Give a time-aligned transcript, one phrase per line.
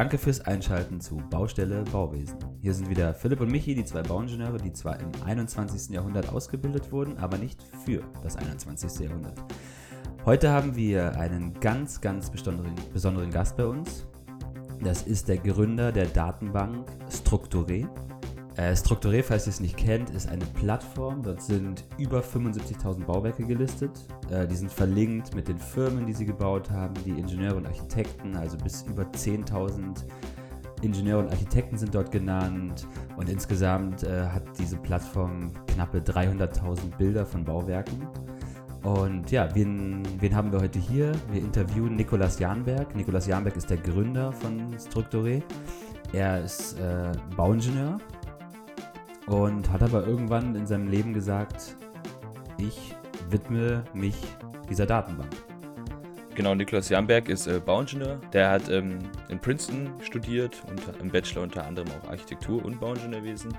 [0.00, 2.38] Danke fürs Einschalten zu Baustelle Bauwesen.
[2.62, 5.94] Hier sind wieder Philipp und Michi, die zwei Bauingenieure, die zwar im 21.
[5.94, 8.98] Jahrhundert ausgebildet wurden, aber nicht für das 21.
[9.06, 9.38] Jahrhundert.
[10.24, 14.06] Heute haben wir einen ganz, ganz besonderen, besonderen Gast bei uns.
[14.82, 17.86] Das ist der Gründer der Datenbank Strukturé.
[18.60, 21.22] Äh, Strukturé, falls ihr es nicht kennt, ist eine Plattform.
[21.22, 23.98] Dort sind über 75.000 Bauwerke gelistet.
[24.30, 28.36] Äh, die sind verlinkt mit den Firmen, die sie gebaut haben, die Ingenieure und Architekten,
[28.36, 30.04] also bis über 10.000
[30.82, 32.86] Ingenieure und Architekten sind dort genannt.
[33.16, 38.06] Und insgesamt äh, hat diese Plattform knappe 300.000 Bilder von Bauwerken.
[38.82, 41.12] Und ja, wen, wen haben wir heute hier?
[41.32, 42.94] Wir interviewen Nikolas Janberg.
[42.94, 45.42] Nikolas Janberg ist der Gründer von Strukturé.
[46.12, 47.98] Er ist äh, Bauingenieur
[49.26, 51.76] und hat aber irgendwann in seinem Leben gesagt,
[52.58, 52.94] ich
[53.30, 54.16] widme mich
[54.68, 55.30] dieser Datenbank.
[56.34, 58.20] Genau, Niklas Jamberg ist äh, Bauingenieur.
[58.32, 63.52] Der hat ähm, in Princeton studiert und im Bachelor unter anderem auch Architektur und Bauingenieurwesen.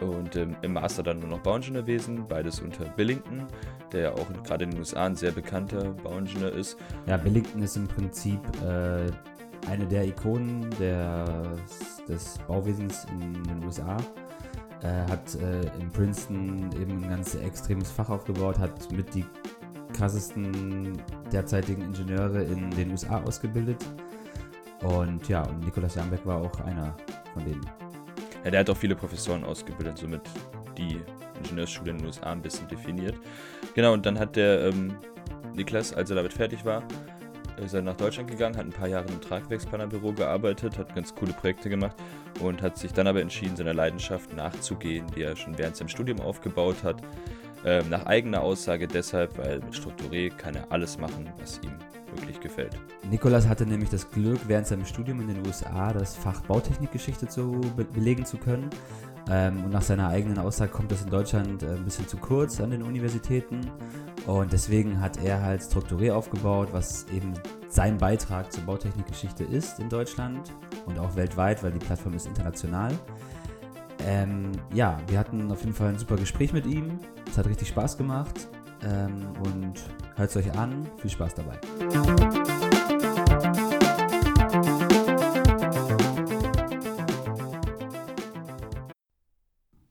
[0.00, 3.46] Und ähm, im Master dann nur noch Bauingenieurwesen, beides unter Billington,
[3.92, 6.78] der ja auch gerade in den USA ein sehr bekannter Bauingenieur ist.
[7.06, 9.10] Ja, Billington ist im Prinzip äh,
[9.68, 11.24] eine der Ikonen der,
[12.08, 13.96] des Bauwesens in den USA
[14.82, 19.24] äh, hat äh, in Princeton eben ein ganz extremes Fach aufgebaut, hat mit die
[19.92, 21.00] krassesten
[21.32, 23.84] derzeitigen Ingenieure in den USA ausgebildet.
[24.82, 26.94] Und ja, und Nikolaus Jambeck war auch einer
[27.32, 27.66] von denen.
[28.44, 30.22] Ja, der hat auch viele Professoren ausgebildet, somit
[30.76, 31.00] die
[31.38, 33.16] Ingenieursschule in den USA ein bisschen definiert.
[33.74, 34.96] Genau, und dann hat der ähm,
[35.54, 36.82] Niklas, als er damit fertig war,
[37.58, 41.32] ist er nach Deutschland gegangen, hat ein paar Jahre im Tragwerksplanerbüro gearbeitet, hat ganz coole
[41.32, 41.96] Projekte gemacht
[42.40, 46.20] und hat sich dann aber entschieden, seiner Leidenschaft nachzugehen, die er schon während seinem Studium
[46.20, 47.02] aufgebaut hat.
[47.64, 51.72] Ähm, nach eigener Aussage deshalb, weil mit Strukturé kann er alles machen, was ihm
[52.14, 52.78] wirklich gefällt.
[53.10, 57.60] Nikolas hatte nämlich das Glück, während seinem Studium in den USA das Fach Bautechnikgeschichte zu
[57.76, 58.70] be belegen zu können.
[59.28, 62.60] Ähm, und nach seiner eigenen Aussage kommt das in Deutschland äh, ein bisschen zu kurz
[62.60, 63.60] an den Universitäten.
[64.26, 67.34] Und deswegen hat er halt Strukturé aufgebaut, was eben
[67.68, 70.52] sein Beitrag zur Bautechnikgeschichte ist in Deutschland
[70.86, 72.92] und auch weltweit, weil die Plattform ist international.
[74.04, 76.98] Ähm, ja, wir hatten auf jeden Fall ein super Gespräch mit ihm.
[77.28, 78.48] Es hat richtig Spaß gemacht.
[78.82, 79.74] Ähm, und
[80.16, 80.86] hört es euch an.
[80.98, 81.58] Viel Spaß dabei.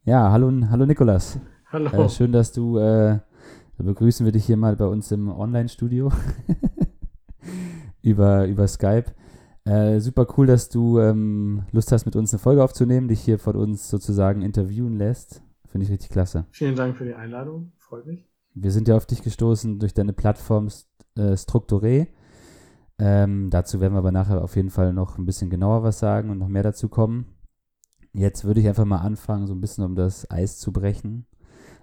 [0.07, 1.39] Ja, hallo, hallo Nikolas.
[1.71, 1.89] Hallo.
[1.89, 3.17] Äh, schön, dass du, äh,
[3.77, 6.11] da begrüßen wir dich hier mal bei uns im Online-Studio
[8.03, 9.05] über, über Skype.
[9.63, 13.39] Äh, super cool, dass du ähm, Lust hast, mit uns eine Folge aufzunehmen, dich hier
[13.39, 15.41] von uns sozusagen interviewen lässt.
[15.69, 16.45] Finde ich richtig klasse.
[16.51, 18.29] Vielen Dank für die Einladung, freut mich.
[18.53, 20.67] Wir sind ja auf dich gestoßen durch deine Plattform
[21.17, 22.09] äh, Strukturé.
[22.99, 26.29] Ähm, dazu werden wir aber nachher auf jeden Fall noch ein bisschen genauer was sagen
[26.29, 27.34] und noch mehr dazu kommen.
[28.17, 31.25] Jetzt würde ich einfach mal anfangen, so ein bisschen um das Eis zu brechen,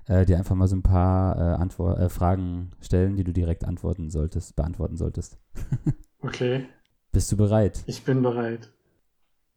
[0.06, 3.66] äh, dir einfach mal so ein paar äh, Antwort, äh, Fragen stellen, die du direkt
[3.66, 5.38] antworten solltest, beantworten solltest.
[6.22, 6.66] okay.
[7.12, 7.84] Bist du bereit?
[7.87, 8.72] Ich bin bereit.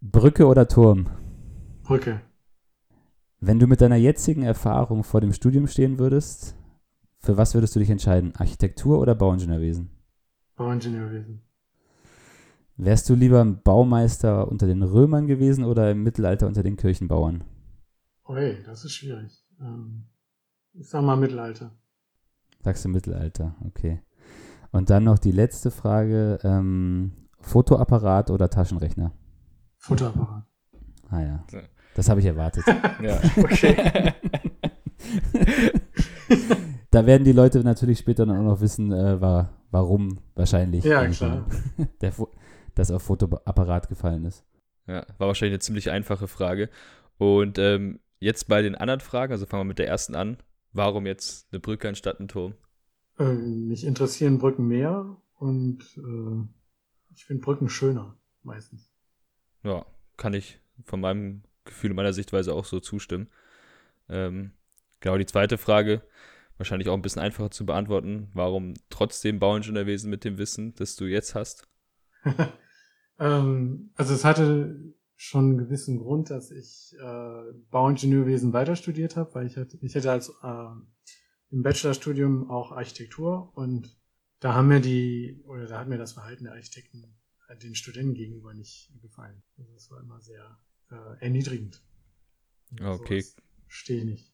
[0.01, 1.07] Brücke oder Turm?
[1.83, 2.19] Brücke.
[3.39, 6.57] Wenn du mit deiner jetzigen Erfahrung vor dem Studium stehen würdest,
[7.19, 8.35] für was würdest du dich entscheiden?
[8.35, 9.91] Architektur oder Bauingenieurwesen?
[10.57, 11.41] Bauingenieurwesen.
[12.77, 17.45] Wärst du lieber ein Baumeister unter den Römern gewesen oder im Mittelalter unter den Kirchenbauern?
[18.25, 19.45] Oi, das ist schwierig.
[19.61, 20.07] Ähm,
[20.73, 21.71] ich sag mal Mittelalter.
[22.63, 24.01] Sagst du Mittelalter, okay.
[24.71, 29.13] Und dann noch die letzte Frage: ähm, Fotoapparat oder Taschenrechner?
[29.77, 30.43] Fotoapparat.
[31.09, 31.45] Ah ja,
[31.95, 32.65] das habe ich erwartet.
[33.01, 34.13] ja, okay.
[36.91, 40.83] da werden die Leute natürlich später dann auch noch wissen, äh, war, warum wahrscheinlich.
[40.83, 41.45] Ja, klar.
[42.01, 42.11] Der,
[42.75, 44.43] das auf Fotoapparat gefallen ist.
[44.87, 46.69] Ja, war wahrscheinlich eine ziemlich einfache Frage.
[47.17, 50.37] Und ähm, jetzt bei den anderen Fragen, also fangen wir mit der ersten an.
[50.73, 52.53] Warum jetzt eine Brücke anstatt ein Turm?
[53.17, 58.91] Ähm, mich interessieren Brücken mehr und äh, ich finde Brücken schöner, meistens.
[59.63, 59.85] Ja,
[60.17, 63.29] kann ich von meinem Gefühl, meiner Sichtweise auch so zustimmen.
[64.09, 64.51] Ähm,
[64.99, 66.01] genau, die zweite Frage,
[66.57, 68.29] wahrscheinlich auch ein bisschen einfacher zu beantworten.
[68.33, 71.67] Warum trotzdem Bauingenieurwesen mit dem Wissen, das du jetzt hast?
[73.19, 79.33] ähm, also es hatte schon einen gewissen Grund, dass ich äh, Bauingenieurwesen weiter studiert habe,
[79.33, 80.67] weil ich hatte, ich hatte als äh,
[81.51, 83.97] im Bachelorstudium auch Architektur und
[84.39, 87.15] da haben mir die, oder da hat mir das Verhalten der Architekten
[87.47, 89.41] äh, den Studenten gegenüber nicht gefallen.
[89.57, 90.59] Also das war immer sehr
[90.91, 91.81] äh, erniedrigend.
[92.81, 93.21] Okay.
[93.21, 94.31] So Stehe ich nicht.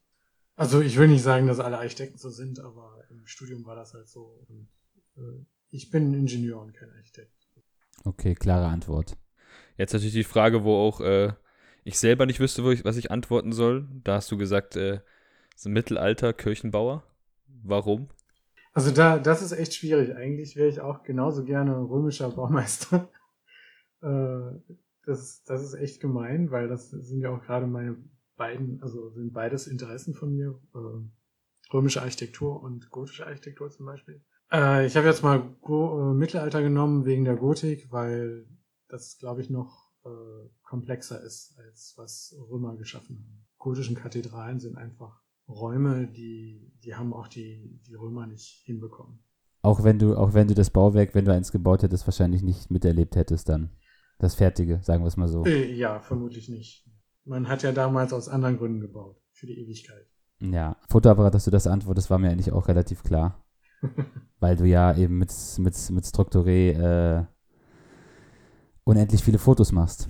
[0.55, 3.93] Also ich will nicht sagen, dass alle Architekten so sind, aber im Studium war das
[3.93, 4.45] halt so.
[4.47, 4.67] Und,
[5.17, 7.40] äh, ich bin Ingenieur und kein Architekt.
[8.03, 9.17] Okay, klare Antwort.
[9.77, 11.33] Jetzt natürlich die Frage, wo auch äh,
[11.83, 13.87] ich selber nicht wüsste, ich, was ich antworten soll.
[14.03, 15.01] Da hast du gesagt, äh,
[15.55, 17.03] so Mittelalter Kirchenbauer.
[17.63, 18.09] Warum?
[18.73, 20.15] Also da, das ist echt schwierig.
[20.15, 23.09] Eigentlich wäre ich auch genauso gerne römischer Baumeister.
[24.01, 27.97] äh, das, das ist echt gemein, weil das sind ja auch gerade meine
[28.37, 30.59] beiden, also sind beides Interessen von mir.
[30.73, 34.21] Äh, römische Architektur und gotische Architektur zum Beispiel.
[34.51, 38.45] Äh, ich habe jetzt mal Go äh, Mittelalter genommen wegen der Gotik, weil
[38.89, 43.45] das, glaube ich, noch äh, komplexer ist, als was Römer geschaffen haben.
[43.57, 49.23] Gotischen Kathedralen sind einfach Räume, die, die haben auch die, die Römer nicht hinbekommen.
[49.63, 52.71] Auch wenn du, auch wenn du das Bauwerk, wenn du eins gebaut hättest, wahrscheinlich nicht
[52.71, 53.69] miterlebt hättest dann.
[54.17, 55.45] Das Fertige, sagen wir es mal so.
[55.45, 56.87] Äh, ja, vermutlich nicht.
[57.25, 59.21] Man hat ja damals aus anderen Gründen gebaut.
[59.33, 60.07] Für die Ewigkeit.
[60.39, 63.43] Ja, Fotoapparat, dass du das antwortest, war mir eigentlich auch relativ klar.
[64.39, 67.25] Weil du ja eben mit, mit, mit Strukturé äh,
[68.83, 70.09] unendlich viele Fotos machst.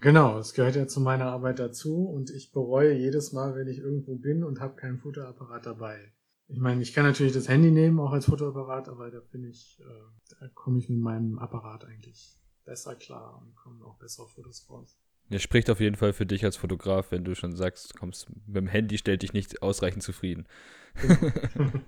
[0.00, 3.78] Genau, es gehört ja zu meiner Arbeit dazu und ich bereue jedes Mal, wenn ich
[3.78, 6.12] irgendwo bin und habe keinen Fotoapparat dabei.
[6.48, 9.80] Ich meine, ich kann natürlich das Handy nehmen, auch als Fotoapparat, aber da bin ich,
[9.80, 14.66] äh, da komme ich mit meinem Apparat eigentlich besser klar und komme auch bessere Fotos
[14.68, 14.98] raus.
[15.28, 18.56] Ja, spricht auf jeden Fall für dich als Fotograf, wenn du schon sagst, kommst mit
[18.56, 20.46] dem Handy stellt dich nicht ausreichend zufrieden.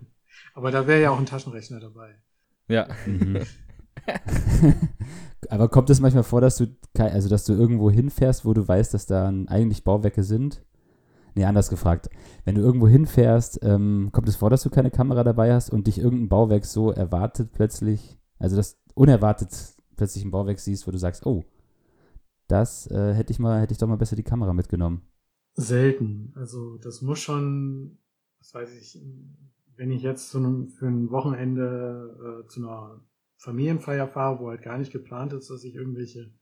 [0.55, 2.15] aber da wäre ja auch ein Taschenrechner dabei.
[2.69, 2.89] Ja.
[3.07, 3.41] Mhm.
[5.51, 6.67] Aber kommt es manchmal vor, dass du,
[6.99, 10.65] also dass du irgendwo hinfährst, wo du weißt, dass da eigentlich Bauwerke sind?
[11.35, 12.09] Nee, anders gefragt.
[12.45, 15.87] Wenn du irgendwo hinfährst, ähm, kommt es vor, dass du keine Kamera dabei hast und
[15.87, 19.51] dich irgendein Bauwerk so erwartet plötzlich, also dass unerwartet
[19.97, 21.45] plötzlich ein Bauwerk siehst, wo du sagst, oh,
[22.47, 25.03] das äh, hätte ich mal, hätte ich doch mal besser die Kamera mitgenommen.
[25.55, 26.33] Selten.
[26.37, 27.99] Also das muss schon,
[28.39, 29.03] was weiß ich,
[29.77, 33.01] wenn ich jetzt zu einem, für ein Wochenende äh, zu einer
[33.37, 36.33] Familienfeier fahre, wo halt gar nicht geplant ist, dass ich irgendwelche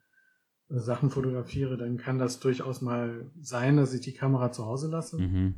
[0.68, 4.88] äh, Sachen fotografiere, dann kann das durchaus mal sein, dass ich die Kamera zu Hause
[4.88, 5.20] lasse.
[5.20, 5.54] Mhm.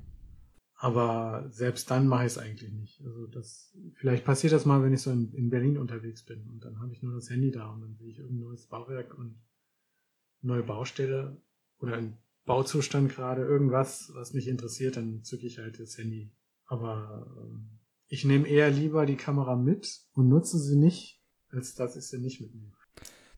[0.77, 3.01] Aber selbst dann mache ich es eigentlich nicht.
[3.05, 6.65] Also das, vielleicht passiert das mal, wenn ich so in, in Berlin unterwegs bin und
[6.65, 9.37] dann habe ich nur das Handy da und dann sehe ich irgendein neues Bauwerk und
[10.43, 11.41] neue Baustelle
[11.79, 16.31] oder ein Bauzustand gerade, irgendwas, was mich interessiert, dann zücke ich halt das Handy.
[16.67, 21.21] Aber ähm, ich nehme eher lieber die Kamera mit und nutze sie nicht,
[21.51, 22.73] als dass ich sie nicht mitnehme.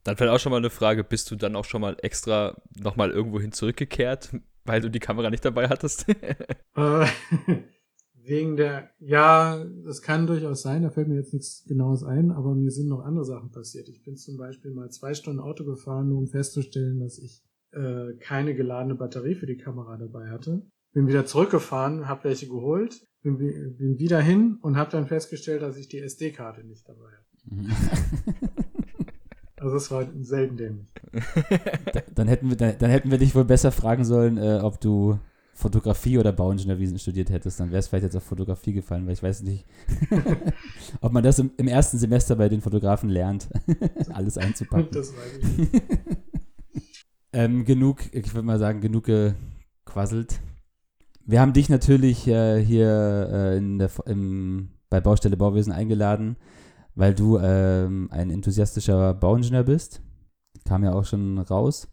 [0.04, 3.10] Dann fällt auch schon mal eine Frage, bist du dann auch schon mal extra nochmal
[3.10, 6.08] irgendwohin zurückgekehrt, weil du die Kamera nicht dabei hattest?
[6.76, 7.06] äh,
[8.26, 12.54] wegen der, ja, das kann durchaus sein, da fällt mir jetzt nichts Genaues ein, aber
[12.54, 13.88] mir sind noch andere Sachen passiert.
[13.88, 17.42] Ich bin zum Beispiel mal zwei Stunden Auto gefahren, nur um festzustellen, dass ich
[17.72, 20.66] äh, keine geladene Batterie für die Kamera dabei hatte.
[20.96, 25.76] Bin wieder zurückgefahren, habe welche geholt, bin, bin wieder hin und habe dann festgestellt, dass
[25.76, 28.46] ich die SD-Karte nicht dabei habe.
[29.58, 30.88] also es war selten dämlich.
[32.14, 35.18] dann, hätten wir, dann, dann, hätten wir dich wohl besser fragen sollen, äh, ob du
[35.52, 39.22] Fotografie oder Bauingenieurwesen studiert hättest, dann wäre es vielleicht jetzt auf Fotografie gefallen, weil ich
[39.22, 39.66] weiß nicht,
[41.02, 43.50] ob man das im, im, ersten Semester bei den Fotografen lernt,
[44.14, 44.88] alles einzupacken.
[44.92, 45.82] Das weiß ich nicht.
[47.34, 50.40] ähm, genug, ich würde mal sagen, genug gequasselt.
[51.28, 56.36] Wir haben dich natürlich äh, hier äh, in der, im, bei Baustelle Bauwesen eingeladen,
[56.94, 60.00] weil du ähm, ein enthusiastischer Bauingenieur bist.
[60.64, 61.88] Kam ja auch schon raus.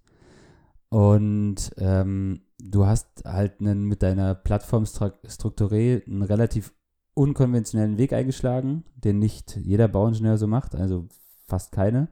[0.90, 6.72] Und ähm, du hast halt einen, mit deiner Plattform Strukturé einen relativ
[7.16, 11.08] unkonventionellen Weg eingeschlagen, den nicht jeder Bauingenieur so macht, also
[11.48, 12.10] fast keine.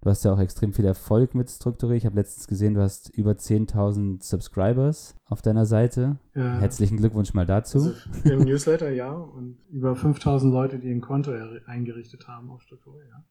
[0.00, 1.94] Du hast ja auch extrem viel Erfolg mit Strukturé.
[1.94, 6.18] Ich habe letztens gesehen, du hast über 10.000 Subscribers auf deiner Seite.
[6.34, 6.60] Ja.
[6.60, 7.78] Herzlichen Glückwunsch mal dazu.
[7.78, 9.10] Also Im Newsletter, ja.
[9.10, 11.32] Und über 5.000 Leute, die ein Konto
[11.66, 13.24] eingerichtet haben auf Strukturé, ja.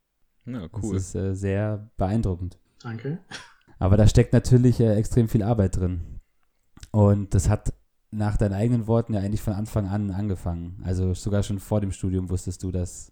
[0.46, 0.94] Ja, cool.
[0.94, 2.58] Das ist äh, sehr beeindruckend.
[2.82, 3.20] Danke.
[3.80, 6.20] Aber da steckt natürlich äh, extrem viel Arbeit drin.
[6.92, 7.74] Und das hat
[8.12, 10.82] nach deinen eigenen Worten ja eigentlich von Anfang an angefangen.
[10.84, 13.12] Also sogar schon vor dem Studium wusstest du das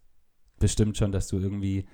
[0.59, 1.85] bestimmt schon, dass du irgendwie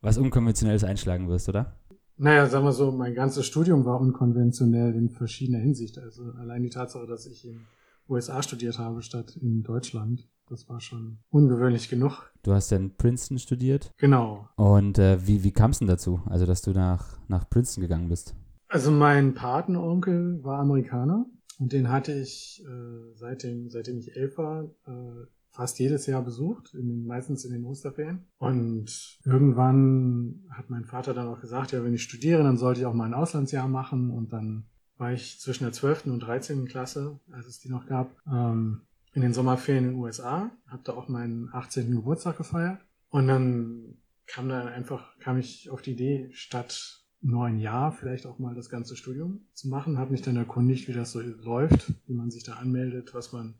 [0.00, 1.76] was Unkonventionelles einschlagen wirst, oder?
[2.16, 5.98] Naja, sagen wir so, mein ganzes Studium war unkonventionell in verschiedener Hinsicht.
[5.98, 7.60] Also allein die Tatsache, dass ich in
[8.08, 12.30] USA studiert habe statt in Deutschland, das war schon ungewöhnlich genug.
[12.42, 13.92] Du hast ja in Princeton studiert.
[13.96, 14.48] Genau.
[14.56, 18.08] Und äh, wie, wie kam es denn dazu, also dass du nach, nach Princeton gegangen
[18.08, 18.34] bist?
[18.68, 21.24] Also mein Patenonkel war Amerikaner
[21.58, 25.26] und den hatte ich äh, seitdem, seitdem ich elf war äh,
[25.60, 28.24] fast jedes Jahr besucht, in den, meistens in den Osterferien.
[28.38, 32.86] Und irgendwann hat mein Vater dann auch gesagt, ja, wenn ich studiere, dann sollte ich
[32.86, 34.08] auch mal ein Auslandsjahr machen.
[34.08, 34.64] Und dann
[34.96, 36.06] war ich zwischen der 12.
[36.06, 36.64] und 13.
[36.64, 38.80] Klasse, als es die noch gab, ähm,
[39.12, 41.90] in den Sommerferien in den USA, habe da auch meinen 18.
[41.90, 42.80] Geburtstag gefeiert.
[43.10, 48.24] Und dann kam da einfach, kam ich auf die Idee, statt nur ein Jahr vielleicht
[48.24, 51.92] auch mal das ganze Studium zu machen, habe mich dann erkundigt, wie das so läuft,
[52.06, 53.56] wie man sich da anmeldet, was man,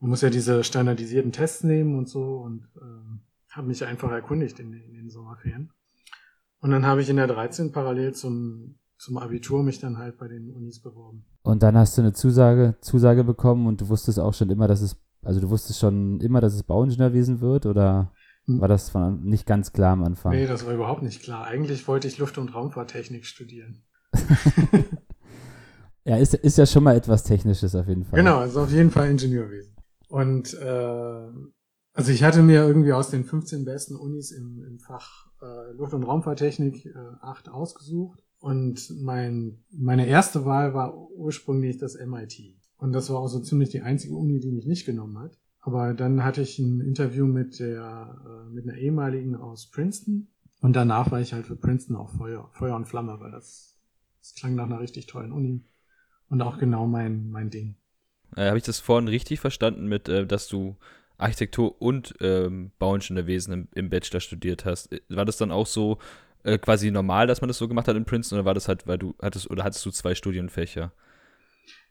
[0.00, 4.58] man muss ja diese standardisierten Tests nehmen und so und ähm, habe mich einfach erkundigt
[4.60, 5.70] in, in den Sommerferien.
[6.60, 10.28] Und dann habe ich in der 13 parallel zum, zum Abitur mich dann halt bei
[10.28, 11.24] den Unis beworben.
[11.42, 14.80] Und dann hast du eine Zusage, Zusage bekommen und du wusstest auch schon immer, dass
[14.80, 18.12] es, also du wusstest schon immer, dass es Bauingenieurwesen wird oder?
[18.46, 18.60] Hm.
[18.60, 20.32] War das von, nicht ganz klar am Anfang?
[20.32, 21.46] Nee, das war überhaupt nicht klar.
[21.46, 23.82] Eigentlich wollte ich Luft- und Raumfahrttechnik studieren.
[26.04, 28.18] ja, ist, ist ja schon mal etwas Technisches auf jeden Fall.
[28.18, 29.75] Genau, also auf jeden Fall Ingenieurwesen.
[30.08, 31.28] Und äh,
[31.92, 35.94] also ich hatte mir irgendwie aus den 15 besten Unis im, im Fach äh, Luft-
[35.94, 38.22] und Raumfahrttechnik äh, acht ausgesucht.
[38.38, 42.56] Und mein, meine erste Wahl war ursprünglich das MIT.
[42.76, 45.38] Und das war auch so ziemlich die einzige Uni, die mich nicht genommen hat.
[45.60, 50.28] Aber dann hatte ich ein Interview mit der, äh, mit einer ehemaligen aus Princeton.
[50.60, 53.76] Und danach war ich halt für Princeton auch Feuer, Feuer und Flamme, weil das,
[54.20, 55.64] das klang nach einer richtig tollen Uni.
[56.28, 57.76] Und auch genau mein, mein Ding.
[58.36, 60.76] Äh, Habe ich das vorhin richtig verstanden mit, äh, dass du
[61.18, 64.92] Architektur und ähm, Bauingenieurwesen im, im Bachelor studiert hast?
[64.92, 65.98] Äh, war das dann auch so
[66.44, 68.86] äh, quasi normal, dass man das so gemacht hat in Princeton, oder war das halt,
[68.86, 70.92] weil du hattest, oder hattest du zwei Studienfächer?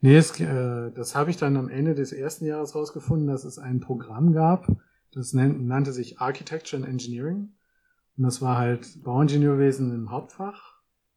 [0.01, 3.59] Nee, es, äh, das habe ich dann am Ende des ersten Jahres rausgefunden, dass es
[3.59, 4.67] ein Programm gab,
[5.11, 7.53] das nannte sich Architecture and Engineering.
[8.17, 10.75] Und das war halt Bauingenieurwesen im Hauptfach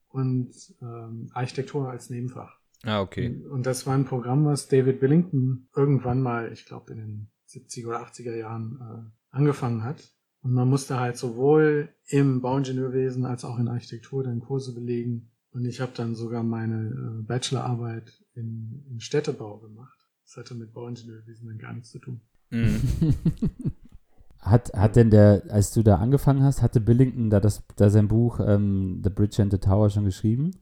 [0.08, 2.57] und ähm, Architektur als Nebenfach.
[2.84, 3.42] Ah, okay.
[3.50, 7.88] Und, das war ein Programm, was David Billington irgendwann mal, ich glaube in den 70er
[7.88, 10.12] oder 80er Jahren äh, angefangen hat.
[10.42, 15.30] Und man musste halt sowohl im Bauingenieurwesen als auch in Architektur dann Kurse belegen.
[15.50, 19.98] Und ich habe dann sogar meine äh, Bachelorarbeit in, in Städtebau gemacht.
[20.24, 22.20] Das hatte mit Bauingenieurwesen dann gar nichts zu tun.
[22.50, 22.80] Mhm.
[24.38, 28.08] hat, hat denn der, als du da angefangen hast, hatte Billington da, das, da sein
[28.08, 30.52] Buch ähm, The Bridge and the Tower schon geschrieben?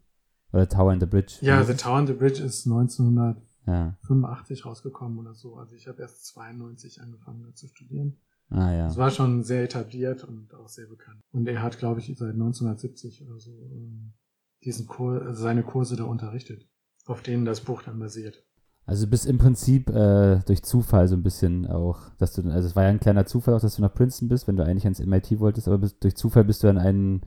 [0.56, 1.38] Oder Tower and the Bridge?
[1.40, 4.64] Ja, The Tower and the Bridge ist 1985 ja.
[4.64, 5.56] rausgekommen oder so.
[5.56, 8.16] Also ich habe erst 92 angefangen da zu studieren.
[8.50, 8.86] Ah, ja.
[8.88, 11.20] Es war schon sehr etabliert und auch sehr bekannt.
[11.32, 14.12] Und er hat, glaube ich, seit 1970 oder so ähm,
[14.64, 16.66] diesen Kur also seine Kurse da unterrichtet
[17.06, 18.42] auf denen das Buch dann basiert.
[18.84, 22.68] Also du bist im Prinzip äh, durch Zufall so ein bisschen auch, dass du, also
[22.68, 24.84] es war ja ein kleiner Zufall auch, dass du nach Princeton bist, wenn du eigentlich
[24.84, 27.22] ans MIT wolltest, aber bist, durch Zufall bist du dann ein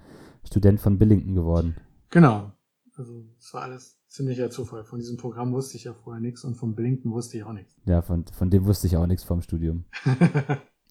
[0.45, 1.75] Student von Billington geworden.
[2.11, 2.53] Genau.
[2.99, 4.83] Also es war alles ziemlicher Zufall.
[4.83, 7.75] Von diesem Programm wusste ich ja vorher nichts und von Billington wusste ich auch nichts.
[7.85, 9.85] Ja, von, von dem wusste ich auch nichts vom Studium.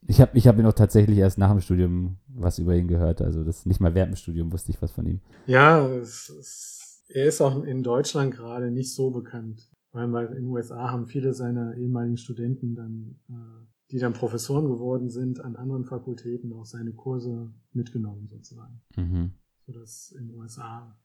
[0.07, 3.21] ich habe ich hab ihn auch tatsächlich erst nach dem Studium was über ihn gehört.
[3.21, 5.21] Also das nicht mal während dem Studium wusste ich was von ihm.
[5.47, 9.71] Ja, es ist er ist auch in Deutschland gerade nicht so bekannt.
[9.93, 14.69] Weil, weil in den USA haben viele seiner ehemaligen Studenten dann, äh, die dann Professoren
[14.69, 18.83] geworden sind, an anderen Fakultäten auch seine Kurse mitgenommen sozusagen.
[18.97, 19.33] Mhm.
[19.67, 20.99] Sodass in den USA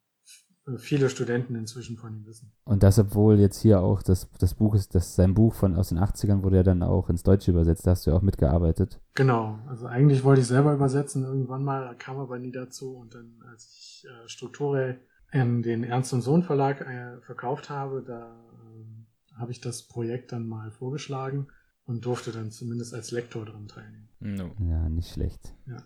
[0.78, 2.52] viele Studenten inzwischen von ihm wissen.
[2.64, 5.90] Und das, obwohl jetzt hier auch das, das Buch ist, das sein Buch von aus
[5.90, 9.02] den 80ern wurde ja dann auch ins Deutsche übersetzt, da hast du ja auch mitgearbeitet.
[9.14, 13.40] Genau, also eigentlich wollte ich selber übersetzen, irgendwann mal kam aber nie dazu und dann
[13.52, 15.02] als ich äh, Strukturell
[15.32, 20.32] in den Ernst und Sohn Verlag äh, verkauft habe, da äh, habe ich das Projekt
[20.32, 21.48] dann mal vorgeschlagen
[21.86, 24.08] und durfte dann zumindest als Lektor dran teilnehmen.
[24.20, 24.52] No.
[24.60, 25.54] Ja, nicht schlecht.
[25.66, 25.78] Ja.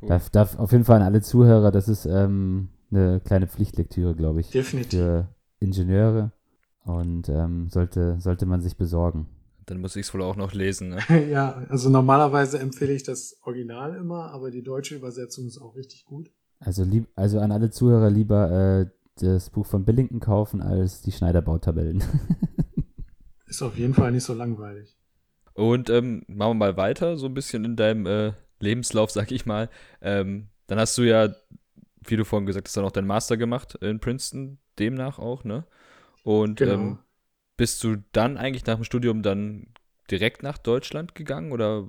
[0.00, 0.08] Cool.
[0.08, 4.40] Darf, darf auf jeden Fall an alle Zuhörer, das ist ähm, eine kleine Pflichtlektüre, glaube
[4.40, 4.50] ich.
[4.50, 4.98] Definitiv.
[4.98, 5.28] Für
[5.60, 6.32] Ingenieure
[6.84, 9.28] und ähm, sollte, sollte man sich besorgen.
[9.66, 10.90] Dann muss ich es wohl auch noch lesen.
[10.90, 11.28] Ne?
[11.30, 16.04] ja, also normalerweise empfehle ich das Original immer, aber die deutsche Übersetzung ist auch richtig
[16.04, 16.30] gut.
[16.58, 21.12] Also, lieb, also an alle Zuhörer lieber äh, das Buch von Billington kaufen als die
[21.12, 22.02] Schneiderbautabellen.
[23.46, 24.96] Ist auf jeden Fall nicht so langweilig.
[25.54, 29.44] Und ähm, machen wir mal weiter, so ein bisschen in deinem äh, Lebenslauf, sag ich
[29.44, 29.68] mal.
[30.00, 31.34] Ähm, dann hast du ja,
[32.04, 35.64] wie du vorhin gesagt hast, dann auch deinen Master gemacht in Princeton, demnach auch, ne?
[36.22, 36.72] Und genau.
[36.72, 36.98] ähm,
[37.56, 39.68] bist du dann eigentlich nach dem Studium dann
[40.10, 41.88] direkt nach Deutschland gegangen oder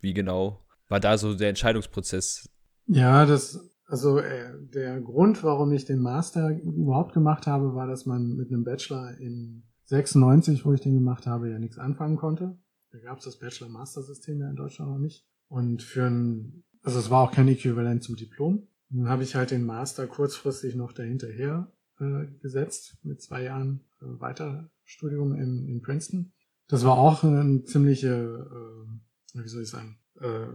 [0.00, 2.48] wie genau war da so der Entscheidungsprozess?
[2.86, 8.06] Ja, das also äh, der Grund, warum ich den Master überhaupt gemacht habe, war, dass
[8.06, 12.56] man mit einem Bachelor in 96, wo ich den gemacht habe, ja nichts anfangen konnte.
[12.92, 15.26] Da gab es das Bachelor-Master-System ja in Deutschland noch nicht.
[15.48, 18.66] Und für ein, also es war auch kein Äquivalent zum Diplom.
[18.90, 24.06] Dann habe ich halt den Master kurzfristig noch dahinterher äh, gesetzt mit zwei Jahren äh,
[24.20, 26.32] Weiterstudium in, in Princeton.
[26.68, 30.46] Das war auch eine ziemliche, äh, wie soll ich sagen, äh,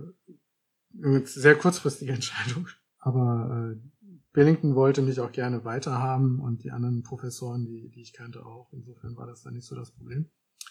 [1.03, 2.67] eine sehr kurzfristige Entscheidung.
[2.99, 3.89] Aber äh,
[4.31, 8.71] Billington wollte mich auch gerne weiterhaben und die anderen Professoren, die, die ich kannte, auch.
[8.71, 10.29] Insofern war das dann nicht so das Problem.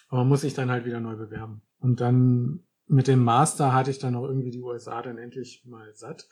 [0.09, 1.63] Aber muss ich dann halt wieder neu bewerben.
[1.79, 5.95] Und dann mit dem Master hatte ich dann auch irgendwie die USA dann endlich mal
[5.95, 6.29] satt.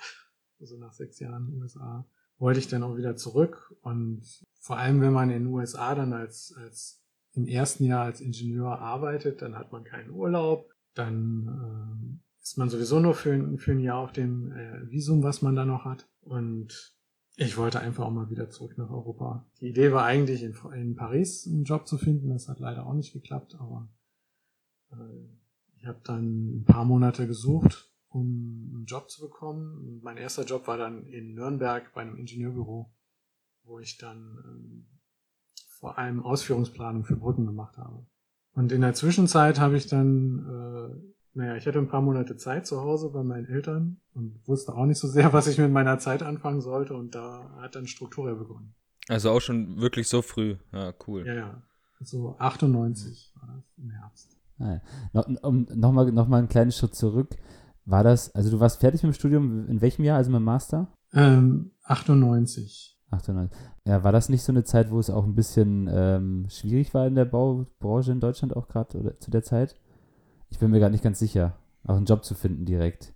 [0.60, 2.06] Also nach sechs Jahren USA
[2.38, 3.74] wollte ich dann auch wieder zurück.
[3.82, 4.22] Und
[4.60, 7.02] vor allem, wenn man in den USA dann als, als
[7.34, 12.70] im ersten Jahr als Ingenieur arbeitet, dann hat man keinen Urlaub, dann äh, ist man
[12.70, 16.08] sowieso nur für, für ein Jahr auf dem äh, Visum, was man da noch hat.
[16.22, 16.96] Und
[17.36, 19.46] ich wollte einfach auch mal wieder zurück nach Europa.
[19.60, 22.94] Die Idee war eigentlich in, in Paris einen Job zu finden, das hat leider auch
[22.94, 23.88] nicht geklappt, aber
[24.92, 24.96] äh,
[25.76, 30.00] ich habe dann ein paar Monate gesucht, um einen Job zu bekommen.
[30.02, 32.90] Mein erster Job war dann in Nürnberg bei einem Ingenieurbüro,
[33.64, 34.86] wo ich dann ähm,
[35.78, 38.06] vor allem Ausführungsplanung für Brücken gemacht habe.
[38.52, 42.66] Und in der Zwischenzeit habe ich dann, äh, naja, ich hatte ein paar Monate Zeit
[42.66, 45.98] zu Hause bei meinen Eltern und wusste auch nicht so sehr, was ich mit meiner
[45.98, 48.74] Zeit anfangen sollte und da hat dann Struktur begonnen.
[49.08, 50.56] Also auch schon wirklich so früh.
[50.72, 51.26] Ja, cool.
[51.26, 51.62] Ja, ja.
[52.00, 54.36] So 98 war das im Herbst.
[54.58, 54.80] Ah,
[55.12, 57.36] no, um, Nochmal noch mal einen kleinen Schritt zurück.
[57.86, 60.44] War das, also du warst fertig mit dem Studium, in welchem Jahr, also mit dem
[60.44, 60.88] Master?
[61.12, 62.98] Ähm, 98.
[63.10, 63.56] 98.
[63.86, 67.06] Ja, war das nicht so eine Zeit, wo es auch ein bisschen ähm, schwierig war
[67.06, 69.76] in der Baubranche in Deutschland auch gerade oder zu der Zeit?
[70.50, 73.14] Ich bin mir gar nicht ganz sicher, auch einen Job zu finden direkt.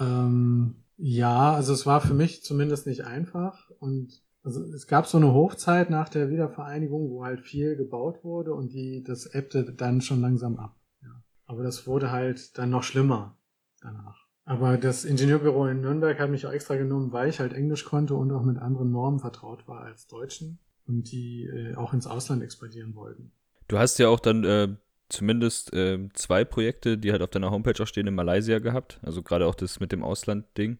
[0.00, 5.18] Ähm, ja, also es war für mich zumindest nicht einfach und also es gab so
[5.18, 10.00] eine Hochzeit nach der Wiedervereinigung, wo halt viel gebaut wurde und die das ebbte dann
[10.00, 10.74] schon langsam ab.
[11.02, 11.22] Ja.
[11.46, 13.36] Aber das wurde halt dann noch schlimmer
[13.80, 14.26] danach.
[14.44, 18.14] Aber das Ingenieurbüro in Nürnberg hat mich auch extra genommen, weil ich halt Englisch konnte
[18.14, 22.42] und auch mit anderen Normen vertraut war als Deutschen und die äh, auch ins Ausland
[22.42, 23.32] expandieren wollten.
[23.68, 24.68] Du hast ja auch dann äh,
[25.08, 28.98] zumindest äh, zwei Projekte, die halt auf deiner Homepage auch stehen, in Malaysia gehabt.
[29.02, 30.78] Also gerade auch das mit dem Ausland-Ding.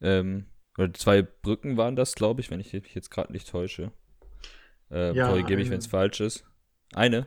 [0.00, 3.92] Ähm, oder zwei Brücken waren das, glaube ich, wenn ich mich jetzt gerade nicht täusche.
[4.90, 6.44] Äh, ja, Korrigiere mich, wenn es falsch ist.
[6.94, 7.26] Eine?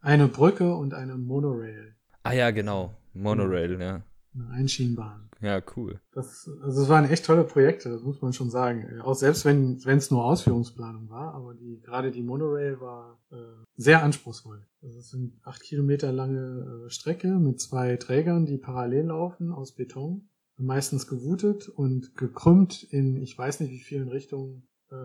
[0.00, 1.94] Eine Brücke und eine Monorail.
[2.22, 2.96] Ah ja, genau.
[3.14, 4.02] Monorail, ja.
[4.38, 5.28] Eine Einschienenbahn.
[5.40, 6.00] Ja, cool.
[6.12, 9.00] Das, also es waren echt tolle Projekte, das muss man schon sagen.
[9.00, 13.36] Auch selbst wenn es nur Ausführungsplanung war, aber die, gerade die Monorail war äh,
[13.76, 14.66] sehr anspruchsvoll.
[14.82, 19.72] Also es sind acht Kilometer lange äh, Strecke mit zwei Trägern, die parallel laufen aus
[19.72, 24.96] Beton, meistens gewutet und gekrümmt in ich weiß nicht wie vielen Richtungen äh,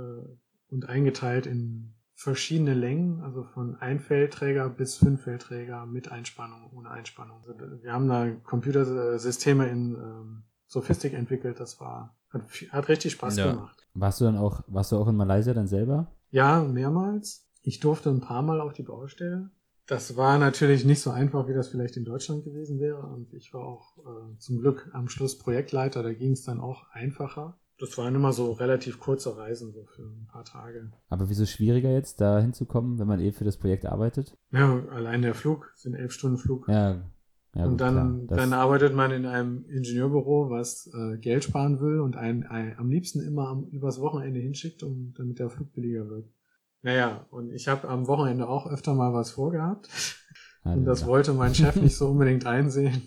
[0.69, 7.37] und eingeteilt in verschiedene Längen, also von Einfeldträger bis Fünffeldträger mit Einspannung, ohne Einspannung.
[7.37, 13.37] Also wir haben da Computersysteme in ähm, Sophistik entwickelt, das war, hat, hat richtig Spaß
[13.37, 13.51] ja.
[13.51, 13.87] gemacht.
[13.93, 16.11] Warst du dann auch, warst du auch in Malaysia dann selber?
[16.29, 17.47] Ja, mehrmals.
[17.61, 19.51] Ich durfte ein paar Mal auf die Baustelle.
[19.85, 23.01] Das war natürlich nicht so einfach, wie das vielleicht in Deutschland gewesen wäre.
[23.01, 26.89] Und ich war auch äh, zum Glück am Schluss Projektleiter, da ging es dann auch
[26.91, 27.59] einfacher.
[27.79, 30.91] Das waren immer so relativ kurze Reisen, so für ein paar Tage.
[31.09, 34.37] Aber wieso schwieriger jetzt, da hinzukommen, wenn man eh für das Projekt arbeitet?
[34.51, 36.67] Ja, allein der Flug, sind elf Stunden Flug.
[36.67, 37.03] Ja.
[37.55, 41.99] ja und gut, dann, dann arbeitet man in einem Ingenieurbüro, was äh, Geld sparen will
[41.99, 46.07] und einen, einen am liebsten immer am, übers Wochenende hinschickt, um, damit der Flug billiger
[46.07, 46.29] wird.
[46.83, 49.89] Naja, und ich habe am Wochenende auch öfter mal was vorgehabt.
[50.63, 53.01] Also, und das wollte mein Chef nicht so unbedingt einsehen.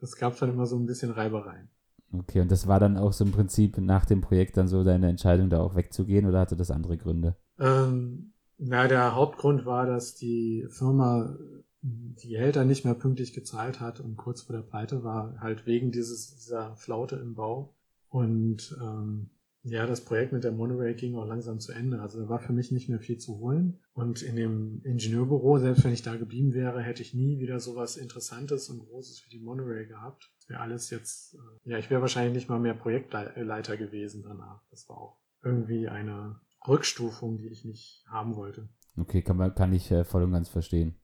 [0.00, 1.68] Das gab dann immer so ein bisschen Reibereien.
[2.12, 5.08] Okay, und das war dann auch so im Prinzip nach dem Projekt dann so deine
[5.08, 7.36] Entscheidung, da auch wegzugehen oder hatte das andere Gründe?
[7.58, 11.36] Ähm, na, der Hauptgrund war, dass die Firma
[11.82, 15.92] die Gehälter nicht mehr pünktlich gezahlt hat und kurz vor der Pleite war, halt wegen
[15.92, 17.74] dieses, dieser Flaute im Bau.
[18.08, 19.30] Und ähm,
[19.62, 22.00] ja, das Projekt mit der Monorail ging auch langsam zu Ende.
[22.00, 23.78] Also da war für mich nicht mehr viel zu holen.
[23.94, 27.96] Und in dem Ingenieurbüro, selbst wenn ich da geblieben wäre, hätte ich nie wieder sowas
[27.96, 30.30] Interessantes und Großes wie die Monorail gehabt.
[30.50, 34.60] Wäre alles jetzt, äh, ja, ich wäre wahrscheinlich nicht mal mehr Projektleiter gewesen danach.
[34.70, 38.68] Das war auch irgendwie eine Rückstufung, die ich nicht haben wollte.
[38.96, 40.96] Okay, kann, man, kann ich äh, voll und ganz verstehen.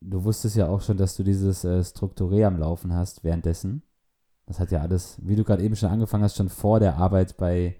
[0.00, 3.82] Du wusstest ja auch schon, dass du dieses äh, Strukturé am Laufen hast währenddessen.
[4.46, 7.36] Das hat ja alles, wie du gerade eben schon angefangen hast, schon vor der Arbeit
[7.36, 7.76] bei,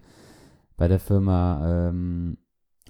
[0.77, 2.37] bei der Firma ähm,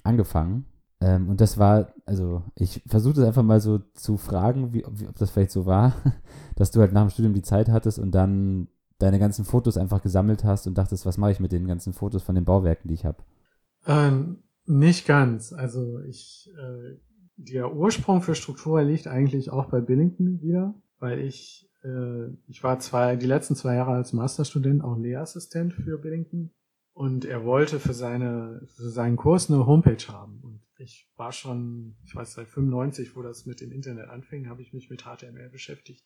[0.03, 0.67] angefangen.
[1.03, 5.09] Ähm, und das war, also ich versuche das einfach mal so zu fragen, wie, wie,
[5.09, 5.95] ob das vielleicht so war,
[6.57, 10.03] dass du halt nach dem Studium die Zeit hattest und dann deine ganzen Fotos einfach
[10.03, 12.95] gesammelt hast und dachtest, was mache ich mit den ganzen Fotos von den Bauwerken, die
[12.95, 13.19] ich habe?
[13.87, 15.53] Ähm, nicht ganz.
[15.53, 16.97] Also ich, äh,
[17.37, 22.79] der Ursprung für Struktur liegt eigentlich auch bei Billington wieder, weil ich äh, ich war
[22.79, 26.51] zwei, die letzten zwei Jahre als Masterstudent auch Lehrassistent für Billington
[26.93, 31.97] und er wollte für seine für seinen Kurs eine Homepage haben und ich war schon,
[32.05, 35.49] ich weiß seit 95, wo das mit dem Internet anfing, habe ich mich mit HTML
[35.51, 36.05] beschäftigt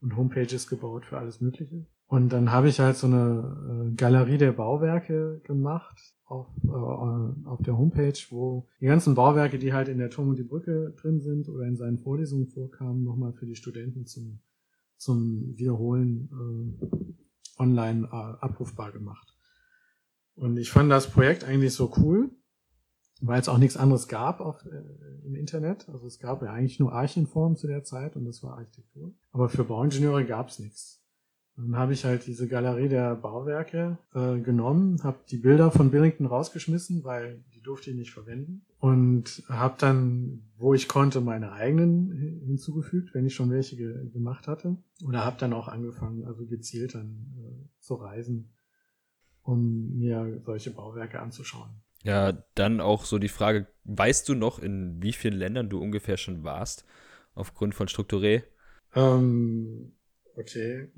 [0.00, 1.86] und Homepages gebaut für alles Mögliche.
[2.06, 7.62] Und dann habe ich halt so eine äh, Galerie der Bauwerke gemacht auf, äh, auf
[7.62, 11.20] der Homepage, wo die ganzen Bauwerke, die halt in der Turm und die Brücke drin
[11.20, 14.40] sind oder in seinen Vorlesungen vorkamen, nochmal für die Studenten zum
[14.96, 19.34] zum Wiederholen äh, online äh, abrufbar gemacht.
[20.34, 22.30] Und ich fand das Projekt eigentlich so cool,
[23.20, 25.88] weil es auch nichts anderes gab auf, äh, im Internet.
[25.88, 29.12] Also es gab ja eigentlich nur Archenform zu der Zeit und das war Architektur.
[29.32, 31.02] Aber für Bauingenieure gab es nichts.
[31.56, 36.26] Dann habe ich halt diese Galerie der Bauwerke äh, genommen, habe die Bilder von Billington
[36.26, 38.66] rausgeschmissen, weil die durfte ich nicht verwenden.
[38.78, 42.12] Und habe dann, wo ich konnte, meine eigenen
[42.44, 44.76] hinzugefügt, wenn ich schon welche ge gemacht hatte.
[45.02, 48.52] Oder habe dann auch angefangen, also gezielt dann äh, zu reisen,
[49.40, 51.70] um mir solche Bauwerke anzuschauen.
[52.06, 56.16] Ja, dann auch so die Frage, weißt du noch, in wie vielen Ländern du ungefähr
[56.16, 56.84] schon warst,
[57.34, 58.44] aufgrund von Strukturé?
[58.94, 59.92] Ähm,
[60.36, 60.90] Okay,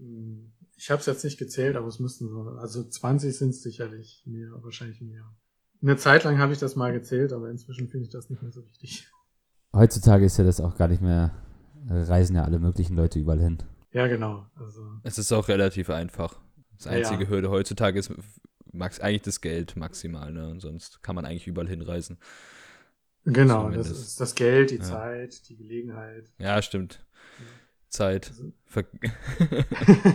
[0.77, 4.25] ich habe es jetzt nicht gezählt, aber es müssten so, also 20 sind es sicherlich
[4.27, 5.33] mehr, wahrscheinlich mehr.
[5.81, 8.51] Eine Zeit lang habe ich das mal gezählt, aber inzwischen finde ich das nicht mehr
[8.51, 9.09] so wichtig.
[9.73, 11.33] Heutzutage ist ja das auch gar nicht mehr,
[11.89, 13.59] reisen ja alle möglichen Leute überall hin.
[13.93, 14.47] Ja, genau.
[14.57, 14.83] Also.
[15.05, 16.41] Es ist auch relativ einfach.
[16.77, 17.31] Das einzige ja.
[17.31, 18.13] Hürde heutzutage ist
[18.79, 20.49] max, eigentlich das Geld maximal, ne?
[20.49, 22.19] Und sonst kann man eigentlich überall hinreisen.
[23.25, 24.83] Genau, das ist das Geld, die ja.
[24.83, 26.31] Zeit, die Gelegenheit.
[26.39, 27.05] Ja, stimmt.
[27.89, 28.33] Zeit.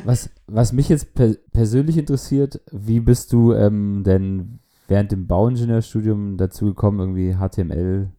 [0.03, 6.37] was, was mich jetzt per persönlich interessiert, wie bist du ähm, denn während dem Bauingenieurstudium
[6.37, 8.11] dazu gekommen, irgendwie HTML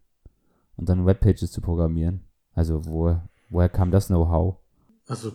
[0.77, 2.21] und dann Webpages zu programmieren?
[2.53, 3.17] Also wo,
[3.49, 4.57] woher kam das Know-how?
[5.07, 5.33] Also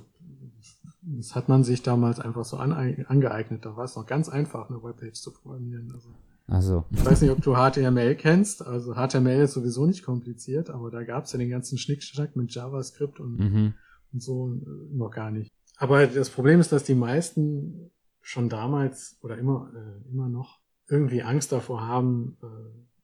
[1.02, 3.64] das hat man sich damals einfach so an, angeeignet.
[3.64, 5.92] Da war es noch ganz einfach, eine Webpage zu programmieren.
[5.94, 6.08] Also,
[6.46, 6.84] also.
[6.90, 8.66] Ich weiß nicht, ob du HTML kennst.
[8.66, 12.52] Also HTML ist sowieso nicht kompliziert, aber da gab es ja den ganzen Schnickschnack mit
[12.54, 13.74] JavaScript und mhm
[14.12, 15.50] und so äh, noch gar nicht.
[15.76, 21.22] Aber das Problem ist, dass die meisten schon damals oder immer, äh, immer noch irgendwie
[21.22, 22.46] Angst davor haben, äh,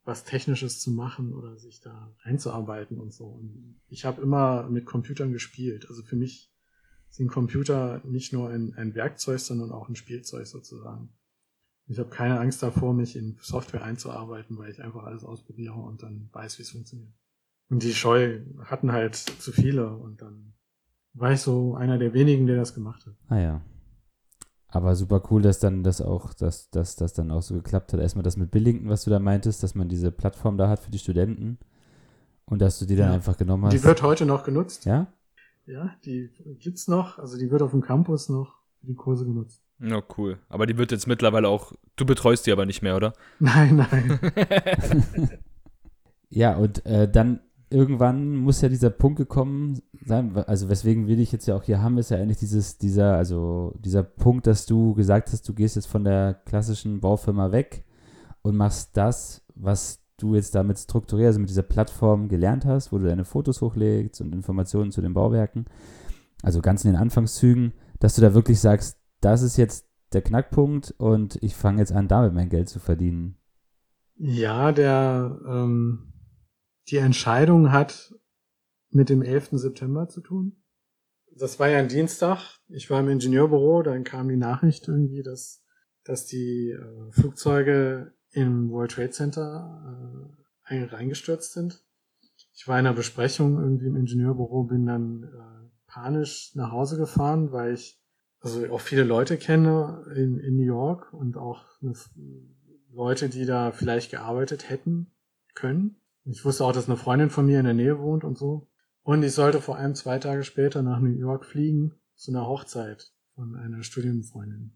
[0.05, 3.25] was Technisches zu machen oder sich da einzuarbeiten und so.
[3.27, 5.87] Und ich habe immer mit Computern gespielt.
[5.89, 6.53] Also für mich
[7.17, 11.09] sind Computer nicht nur ein, ein Werkzeug, sondern auch ein Spielzeug sozusagen.
[11.87, 16.03] Ich habe keine Angst davor, mich in Software einzuarbeiten, weil ich einfach alles ausprobiere und
[16.03, 17.15] dann weiß, wie es funktioniert.
[17.71, 20.53] Und die Scheu hatten halt zu viele und dann
[21.15, 23.15] war ich so einer der wenigen, der das gemacht hat.
[23.29, 23.63] Ah ja.
[24.69, 28.01] Aber super cool, dass dann das auch, dass, dass das dann auch so geklappt hat.
[28.01, 30.91] Erstmal das mit Billington, was du da meintest, dass man diese Plattform da hat für
[30.91, 31.59] die Studenten
[32.45, 33.15] und dass du die dann ja.
[33.15, 33.73] einfach genommen hast.
[33.73, 34.85] Die wird heute noch genutzt.
[34.85, 35.07] Ja?
[35.67, 37.19] Ja, die gibt's noch.
[37.19, 39.63] Also die wird auf dem Campus noch für die Kurse genutzt.
[39.81, 40.39] Ja, cool.
[40.49, 43.13] Aber die wird jetzt mittlerweile auch, du betreust die aber nicht mehr, oder?
[43.39, 44.21] Nein, nein.
[46.31, 51.33] ja, und äh, dann irgendwann muss ja dieser Punkt gekommen sein, also weswegen wir dich
[51.33, 54.95] jetzt ja auch hier haben, ist ja eigentlich dieses, dieser, also dieser Punkt, dass du
[54.95, 57.85] gesagt hast, du gehst jetzt von der klassischen Baufirma weg
[58.43, 62.99] und machst das, was du jetzt damit strukturiert, also mit dieser Plattform gelernt hast, wo
[62.99, 65.67] du deine Fotos hochlegst und Informationen zu den Bauwerken,
[66.43, 70.95] also ganz in den Anfangszügen, dass du da wirklich sagst, das ist jetzt der Knackpunkt
[70.99, 73.37] und ich fange jetzt an, damit mein Geld zu verdienen.
[74.17, 76.13] Ja, der, ähm,
[76.89, 78.15] die Entscheidung hat
[78.91, 79.51] mit dem 11.
[79.53, 80.63] September zu tun.
[81.39, 82.59] Das war ja ein Dienstag.
[82.69, 85.63] Ich war im Ingenieurbüro, dann kam die Nachricht irgendwie, dass,
[86.05, 90.31] dass die äh, Flugzeuge im World Trade Center
[90.68, 91.83] äh, reingestürzt sind.
[92.55, 97.51] Ich war in einer Besprechung irgendwie im Ingenieurbüro, bin dann äh, panisch nach Hause gefahren,
[97.53, 97.99] weil ich
[98.40, 101.64] also auch viele Leute kenne in, in New York und auch
[102.92, 105.11] Leute, die da vielleicht gearbeitet hätten
[105.55, 105.96] können.
[106.25, 108.68] Ich wusste auch, dass eine Freundin von mir in der Nähe wohnt und so.
[109.03, 113.12] Und ich sollte vor allem zwei Tage später nach New York fliegen zu einer Hochzeit
[113.35, 114.76] von einer Studienfreundin.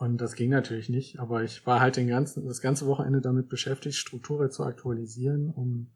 [0.00, 3.50] Und das ging natürlich nicht, aber ich war halt den ganzen, das ganze Wochenende damit
[3.50, 5.90] beschäftigt, Strukturen zu aktualisieren, um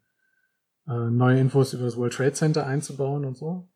[0.87, 3.67] äh, neue Infos über das World Trade Center einzubauen und so.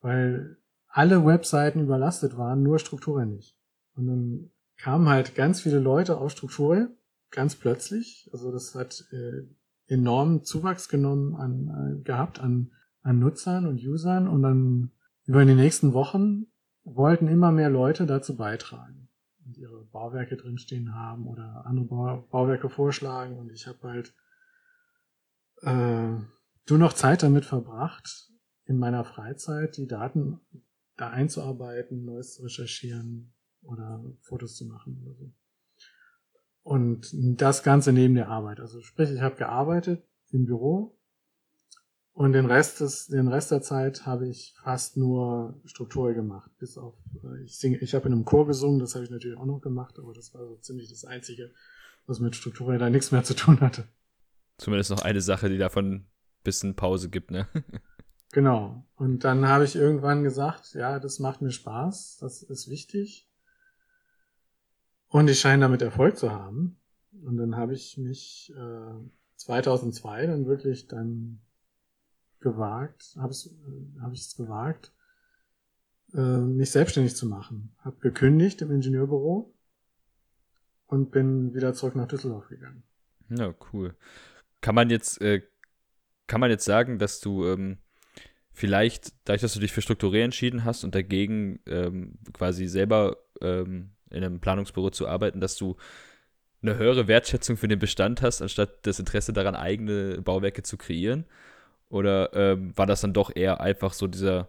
[0.00, 3.58] Weil alle Webseiten überlastet waren, nur Strukturen nicht.
[3.96, 6.96] Und dann kamen halt ganz viele Leute auf Strukturen,
[7.32, 8.30] ganz plötzlich.
[8.32, 9.42] Also das hat äh,
[9.92, 12.70] enormen Zuwachs genommen an, äh, gehabt an,
[13.02, 14.92] an Nutzern und Usern und dann
[15.24, 16.46] über die nächsten Wochen
[16.84, 19.07] wollten immer mehr Leute dazu beitragen
[19.48, 24.14] und ihre Bauwerke drinstehen haben oder andere Bau, Bauwerke vorschlagen und ich habe halt
[25.62, 26.22] äh,
[26.68, 28.30] nur noch Zeit damit verbracht,
[28.66, 30.40] in meiner Freizeit die Daten
[30.96, 33.32] da einzuarbeiten, Neues zu recherchieren
[33.62, 35.32] oder Fotos zu machen oder so.
[36.62, 37.08] Und
[37.40, 38.60] das Ganze neben der Arbeit.
[38.60, 40.97] Also sprich, ich habe gearbeitet im Büro
[42.18, 46.50] und den Rest des, den Rest der Zeit habe ich fast nur Struktur gemacht.
[46.58, 49.38] Bis auf, äh, ich singe, ich habe in einem Chor gesungen, das habe ich natürlich
[49.38, 51.52] auch noch gemacht, aber das war so ziemlich das Einzige,
[52.08, 53.86] was mit Struktur da nichts mehr zu tun hatte.
[54.56, 56.06] Zumindest noch eine Sache, die davon ein
[56.42, 57.46] bisschen Pause gibt, ne?
[58.32, 58.84] genau.
[58.96, 63.28] Und dann habe ich irgendwann gesagt, ja, das macht mir Spaß, das ist wichtig.
[65.06, 66.80] Und ich scheine damit Erfolg zu haben.
[67.22, 71.42] Und dann habe ich mich äh, 2002 dann wirklich dann
[72.40, 74.92] gewagt, habe äh, hab ich es gewagt,
[76.14, 77.74] äh, mich selbstständig zu machen.
[77.78, 79.54] Habe gekündigt im Ingenieurbüro
[80.86, 82.82] und bin wieder zurück nach Düsseldorf gegangen.
[83.28, 83.94] Ja, cool.
[84.60, 85.42] Kann man jetzt, äh,
[86.26, 87.78] kann man jetzt sagen, dass du ähm,
[88.52, 93.90] vielleicht, dadurch, dass du dich für Strukturell entschieden hast und dagegen ähm, quasi selber ähm,
[94.10, 95.76] in einem Planungsbüro zu arbeiten, dass du
[96.62, 101.26] eine höhere Wertschätzung für den Bestand hast, anstatt das Interesse daran, eigene Bauwerke zu kreieren?
[101.88, 104.48] Oder ähm, war das dann doch eher einfach so dieser,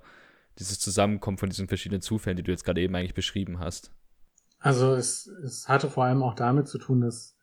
[0.57, 3.91] dieses Zusammenkommen von diesen verschiedenen Zufällen, die du jetzt gerade eben eigentlich beschrieben hast?
[4.59, 7.37] Also es, es hatte vor allem auch damit zu tun, dass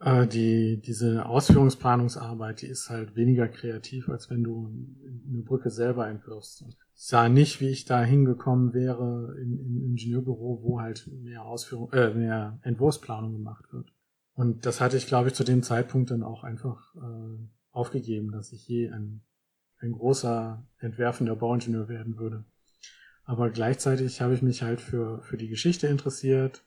[0.00, 4.72] äh, die, diese Ausführungsplanungsarbeit, die ist halt weniger kreativ, als wenn du
[5.28, 6.64] eine Brücke selber entwirfst.
[6.68, 11.92] Ich sah nicht, wie ich da hingekommen wäre in, im Ingenieurbüro, wo halt mehr Ausführung,
[11.92, 13.92] äh, mehr Entwurfsplanung gemacht wird.
[14.34, 17.38] Und das hatte ich, glaube ich, zu dem Zeitpunkt dann auch einfach äh,
[17.78, 19.22] aufgegeben, dass ich je ein,
[19.78, 22.44] ein großer entwerfender Bauingenieur werden würde.
[23.24, 26.64] Aber gleichzeitig habe ich mich halt für, für die Geschichte interessiert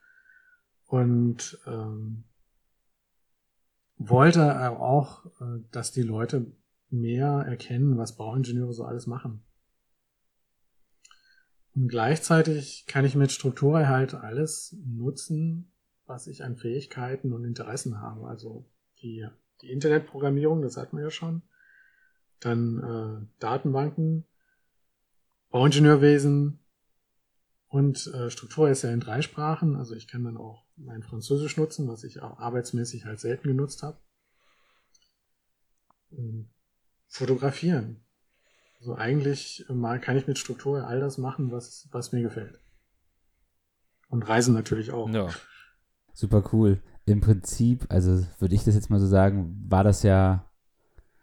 [0.86, 2.24] und ähm,
[3.98, 6.52] wollte auch, äh, dass die Leute
[6.90, 9.44] mehr erkennen, was Bauingenieure so alles machen.
[11.74, 15.72] Und gleichzeitig kann ich mit Struktur halt alles nutzen,
[16.06, 18.28] was ich an Fähigkeiten und Interessen habe.
[18.28, 18.70] Also
[19.02, 19.26] die,
[19.62, 21.42] die Internetprogrammierung, das hatten wir ja schon.
[22.40, 24.26] Dann äh, Datenbanken,
[25.50, 26.60] Bauingenieurwesen
[27.68, 29.76] und äh, Struktur ist ja in drei Sprachen.
[29.76, 33.84] Also ich kann dann auch mein Französisch nutzen, was ich auch arbeitsmäßig halt selten genutzt
[33.84, 34.00] habe.
[37.08, 38.04] Fotografieren.
[38.80, 42.60] Also eigentlich mal kann ich mit Struktur all das machen, was, was mir gefällt.
[44.10, 45.10] Und Reisen natürlich auch.
[45.10, 45.30] Ja.
[46.14, 46.82] Super cool.
[47.06, 50.46] Im Prinzip, also würde ich das jetzt mal so sagen, war das ja,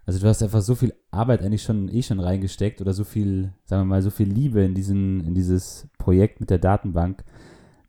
[0.04, 3.52] also du hast einfach so viel Arbeit eigentlich schon eh schon reingesteckt oder so viel,
[3.64, 7.24] sagen wir mal, so viel Liebe in diesen, in dieses Projekt mit der Datenbank,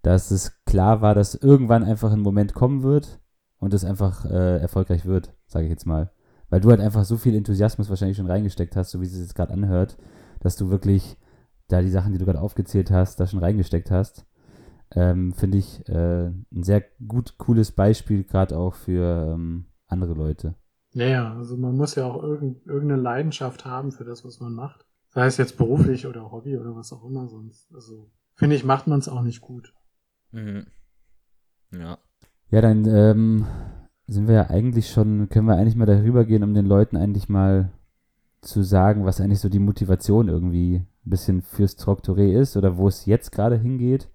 [0.02, 3.20] dass es klar war, dass irgendwann einfach ein Moment kommen wird
[3.58, 6.12] und es einfach äh, erfolgreich wird, sage ich jetzt mal.
[6.50, 9.36] Weil du halt einfach so viel Enthusiasmus wahrscheinlich schon reingesteckt hast, so wie es jetzt
[9.36, 9.98] gerade anhört,
[10.40, 11.18] dass du wirklich
[11.68, 14.26] da die Sachen, die du gerade aufgezählt hast, da schon reingesteckt hast.
[14.96, 20.56] Ähm, Finde ich äh, ein sehr gut, cooles Beispiel, gerade auch für ähm, andere Leute.
[20.94, 24.86] Naja, also man muss ja auch irgend, irgendeine Leidenschaft haben für das, was man macht.
[25.10, 27.72] Sei es jetzt beruflich oder Hobby oder was auch immer sonst.
[27.74, 29.74] Also finde ich, macht man es auch nicht gut.
[30.32, 30.66] Mhm.
[31.72, 32.00] Ja.
[32.50, 33.46] Ja, dann ähm,
[34.08, 37.30] sind wir ja eigentlich schon, können wir eigentlich mal darüber gehen, um den Leuten eigentlich
[37.30, 37.72] mal
[38.42, 42.88] zu sagen, was eigentlich so die Motivation irgendwie ein bisschen fürs Traktoré ist oder wo
[42.88, 44.10] es jetzt gerade hingeht.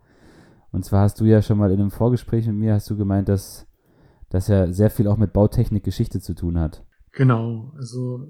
[0.75, 3.29] Und zwar hast du ja schon mal in einem Vorgespräch mit mir hast du gemeint,
[3.29, 3.69] dass
[4.29, 6.85] das ja sehr viel auch mit Bautechnik Geschichte zu tun hat.
[7.13, 8.29] Genau, also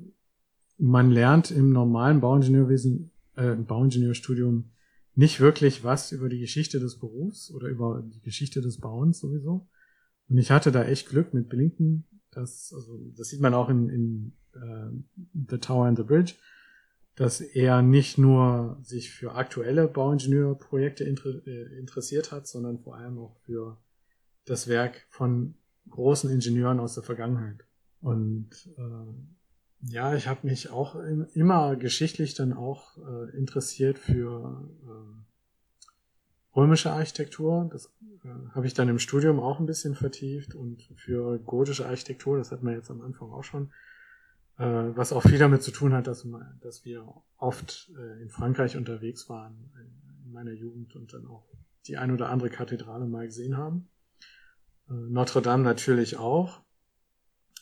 [0.76, 4.72] man lernt im normalen Bauingenieurwesen, äh, Bauingenieurstudium
[5.14, 9.66] nicht wirklich was über die Geschichte des Berufs oder über die Geschichte des Bauens sowieso.
[10.28, 12.04] Und ich hatte da echt Glück mit Blinken.
[12.30, 14.90] Das, also, das sieht man auch in, in uh,
[15.48, 16.34] The Tower and the Bridge,
[17.16, 23.36] dass er nicht nur sich für aktuelle Bauingenieurprojekte äh, interessiert hat, sondern vor allem auch
[23.44, 23.78] für
[24.44, 25.54] das Werk von
[25.90, 27.64] großen Ingenieuren aus der Vergangenheit.
[28.00, 30.96] Und äh, ja, ich habe mich auch
[31.34, 37.68] immer geschichtlich dann auch äh, interessiert für äh, römische Architektur.
[37.72, 37.92] Das
[38.24, 42.50] äh, habe ich dann im Studium auch ein bisschen vertieft und für gotische Architektur, das
[42.50, 43.72] hatten wir jetzt am Anfang auch schon,
[44.56, 46.26] was auch viel damit zu tun hat, dass,
[46.60, 47.06] dass wir
[47.38, 49.70] oft äh, in Frankreich unterwegs waren
[50.24, 51.44] in meiner Jugend und dann auch
[51.86, 53.88] die ein oder andere Kathedrale mal gesehen haben.
[54.88, 56.62] Äh, Notre Dame natürlich auch.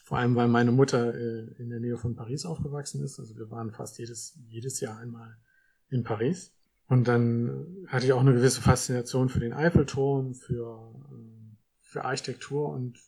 [0.04, 3.18] Vor allem, weil meine Mutter äh, in der Nähe von Paris aufgewachsen ist.
[3.18, 5.36] Also wir waren fast jedes, jedes Jahr einmal
[5.88, 6.54] in Paris.
[6.88, 12.68] Und dann hatte ich auch eine gewisse Faszination für den Eiffelturm, für, äh, für Architektur
[12.70, 12.98] und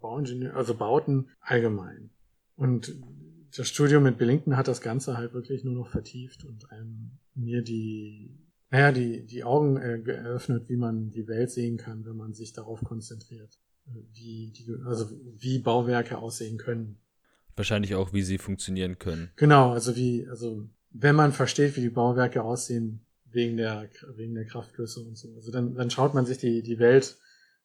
[0.00, 2.10] Bauingenieur, also Bauten allgemein.
[2.54, 2.94] Und
[3.56, 7.62] das Studium mit Billington hat das Ganze halt wirklich nur noch vertieft und einem mir
[7.62, 8.38] die,
[8.70, 12.82] naja, die, die Augen geöffnet, wie man die Welt sehen kann, wenn man sich darauf
[12.82, 13.58] konzentriert
[14.12, 16.98] wie, die, also wie Bauwerke aussehen können.
[17.54, 19.30] Wahrscheinlich auch, wie sie funktionieren können.
[19.36, 24.46] Genau, also wie, also wenn man versteht, wie die Bauwerke aussehen, wegen der, wegen der
[24.46, 27.18] Kraftflüsse und so, also dann, dann schaut man sich die, die Welt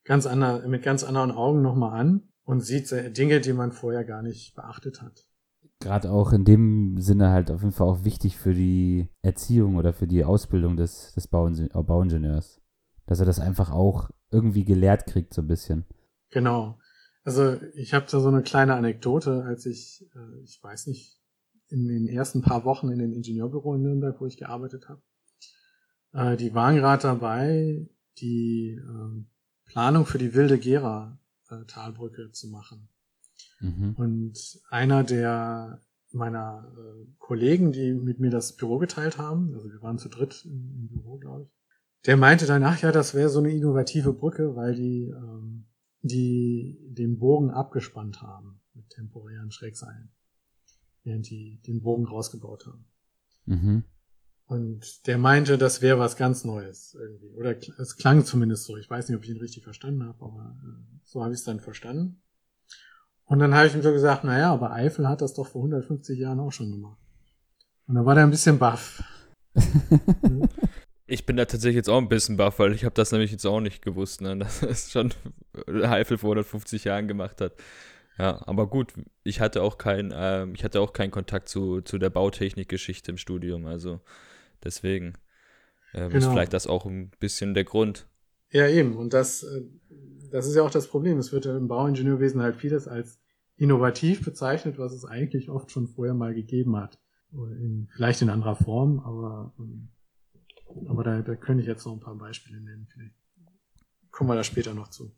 [0.04, 4.22] ganz ander, mit ganz anderen Augen nochmal an und sieht Dinge, die man vorher gar
[4.22, 5.26] nicht beachtet hat.
[5.82, 9.94] Gerade auch in dem Sinne halt auf jeden Fall auch wichtig für die Erziehung oder
[9.94, 12.62] für die Ausbildung des, des Bauingenieurs.
[13.08, 15.86] Dass er das einfach auch irgendwie gelehrt kriegt, so ein bisschen.
[16.30, 16.78] Genau.
[17.24, 21.20] Also ich habe da so eine kleine Anekdote, als ich, äh, ich weiß nicht,
[21.70, 25.02] in den ersten paar Wochen in dem Ingenieurbüro in Nürnberg, wo ich gearbeitet habe,
[26.14, 27.90] äh, die waren gerade dabei,
[28.20, 29.26] die äh,
[29.66, 32.90] Planung für die Wilde Gera äh, Talbrücke zu machen.
[33.62, 33.96] Mhm.
[33.98, 35.82] Und einer der
[36.14, 40.44] meiner äh, Kollegen, die mit mir das Büro geteilt haben, also wir waren zu dritt
[40.46, 41.50] im, im Büro, glaube ich,
[42.06, 45.68] der meinte dann, ach ja, das wäre so eine innovative Brücke, weil die, ähm,
[46.02, 50.10] die den Bogen abgespannt haben mit temporären Schrägseilen,
[51.04, 52.86] während die den Bogen rausgebaut haben.
[53.46, 53.84] Mhm.
[54.46, 57.34] Und der meinte, das wäre was ganz Neues irgendwie.
[57.36, 58.76] Oder es klang zumindest so.
[58.76, 61.46] Ich weiß nicht, ob ich ihn richtig verstanden habe, aber äh, so habe ich es
[61.46, 62.22] dann verstanden.
[63.32, 66.20] Und dann habe ich ihm so gesagt, naja, aber Eifel hat das doch vor 150
[66.20, 66.98] Jahren auch schon gemacht.
[67.88, 69.02] Und da war der ein bisschen baff.
[71.08, 73.46] Ich bin da tatsächlich jetzt auch ein bisschen baff, weil ich habe das nämlich jetzt
[73.46, 74.38] auch nicht gewusst, ne?
[74.38, 75.14] dass es schon
[75.68, 77.54] Eifel vor 150 Jahren gemacht hat.
[78.18, 78.94] Ja, aber gut,
[79.26, 83.18] ich hatte auch kein, äh, ich hatte auch keinen Kontakt zu, zu der Bautechnikgeschichte im
[83.18, 84.00] Studium, also
[84.64, 85.16] deswegen
[85.92, 86.16] äh, genau.
[86.16, 88.08] ist vielleicht das auch ein bisschen der Grund.
[88.52, 88.96] Ja, eben.
[88.96, 89.64] Und das, äh,
[90.32, 91.18] das ist ja auch das Problem.
[91.18, 93.20] Es wird im Bauingenieurwesen halt vieles als
[93.58, 97.00] innovativ bezeichnet, was es eigentlich oft schon vorher mal gegeben hat.
[97.32, 99.90] In, vielleicht in anderer Form, aber, ähm,
[100.88, 102.88] aber da, da könnte ich jetzt noch ein paar Beispiele nennen.
[102.92, 103.16] Vielleicht
[104.10, 105.14] kommen wir da später noch zu.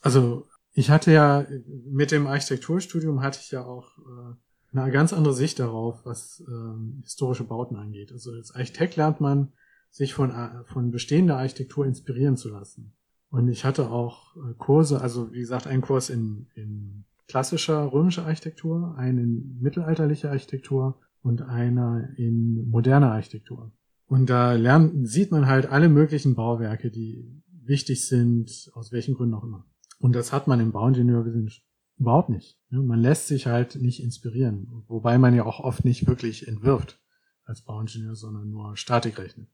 [0.00, 5.34] Also ich hatte ja mit dem Architekturstudium hatte ich ja auch äh, eine ganz andere
[5.34, 8.12] Sicht darauf, was ähm, historische Bauten angeht.
[8.12, 9.52] Also als Architekt lernt man,
[9.90, 12.94] sich von, äh, von bestehender Architektur inspirieren zu lassen.
[13.30, 18.24] Und ich hatte auch äh, Kurse, also wie gesagt, einen Kurs in, in klassischer römischer
[18.24, 23.70] Architektur, einen in mittelalterlicher Architektur und einer in moderner Architektur.
[24.06, 29.34] Und da lernt, sieht man halt alle möglichen Bauwerke, die wichtig sind, aus welchen Gründen
[29.34, 29.66] auch immer.
[29.98, 31.50] Und das hat man im Bauingenieurwesen
[31.98, 32.58] überhaupt nicht.
[32.70, 36.98] Man lässt sich halt nicht inspirieren, wobei man ja auch oft nicht wirklich entwirft
[37.44, 39.48] als Bauingenieur, sondern nur Statik rechnet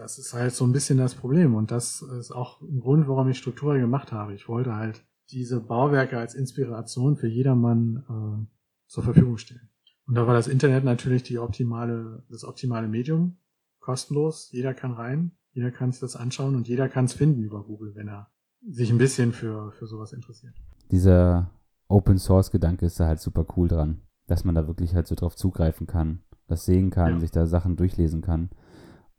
[0.00, 1.54] das ist halt so ein bisschen das Problem.
[1.54, 4.34] Und das ist auch ein Grund, warum ich Struktur gemacht habe.
[4.34, 8.46] Ich wollte halt diese Bauwerke als Inspiration für jedermann äh,
[8.86, 9.68] zur Verfügung stellen.
[10.06, 13.36] Und da war das Internet natürlich die optimale, das optimale Medium.
[13.78, 14.50] Kostenlos.
[14.52, 15.32] Jeder kann rein.
[15.52, 18.30] Jeder kann sich das anschauen und jeder kann es finden über Google, wenn er
[18.66, 20.54] sich ein bisschen für, für sowas interessiert.
[20.90, 21.50] Dieser
[21.88, 25.16] Open Source Gedanke ist da halt super cool dran, dass man da wirklich halt so
[25.16, 27.20] drauf zugreifen kann, das sehen kann, ja.
[27.20, 28.50] sich da Sachen durchlesen kann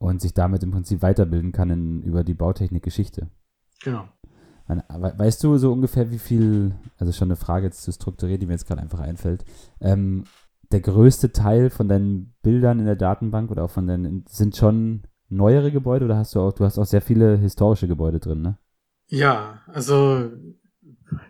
[0.01, 3.27] und sich damit im Prinzip weiterbilden kann in, über die Bautechnikgeschichte.
[3.83, 4.05] Genau.
[4.67, 8.53] Weißt du so ungefähr, wie viel, also schon eine Frage jetzt zu strukturieren, die mir
[8.53, 9.45] jetzt gerade einfach einfällt,
[9.79, 10.23] ähm,
[10.71, 15.03] der größte Teil von deinen Bildern in der Datenbank oder auch von deinen, sind schon
[15.29, 18.57] neuere Gebäude oder hast du auch, du hast auch sehr viele historische Gebäude drin, ne?
[19.07, 20.31] Ja, also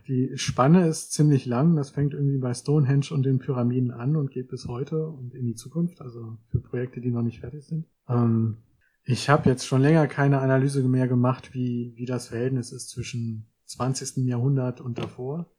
[0.08, 1.76] die Spanne ist ziemlich lang.
[1.76, 5.46] Das fängt irgendwie bei Stonehenge und den Pyramiden an und geht bis heute und in
[5.46, 7.86] die Zukunft, also für Projekte, die noch nicht fertig sind.
[8.08, 8.58] Ähm,
[9.04, 13.48] ich habe jetzt schon länger keine Analyse mehr gemacht, wie, wie das Verhältnis ist zwischen
[13.66, 14.18] 20.
[14.28, 15.50] Jahrhundert und davor.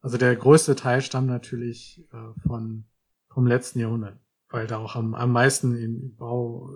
[0.00, 2.84] Also der größte Teil stammt natürlich äh, von,
[3.28, 6.70] vom letzten Jahrhundert, weil da auch am, am meisten im Bau,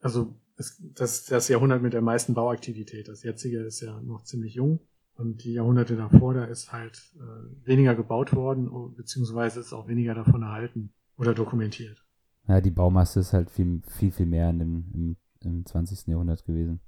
[0.00, 3.08] also es, das, das Jahrhundert mit der meisten Bauaktivität.
[3.08, 4.80] Das jetzige ist ja noch ziemlich jung.
[5.16, 10.14] Und die Jahrhunderte davor, da ist halt äh, weniger gebaut worden, beziehungsweise ist auch weniger
[10.14, 12.04] davon erhalten oder dokumentiert.
[12.48, 16.06] Ja, die Baumasse ist halt viel, viel, viel mehr in dem, im, im 20.
[16.08, 16.80] Jahrhundert gewesen.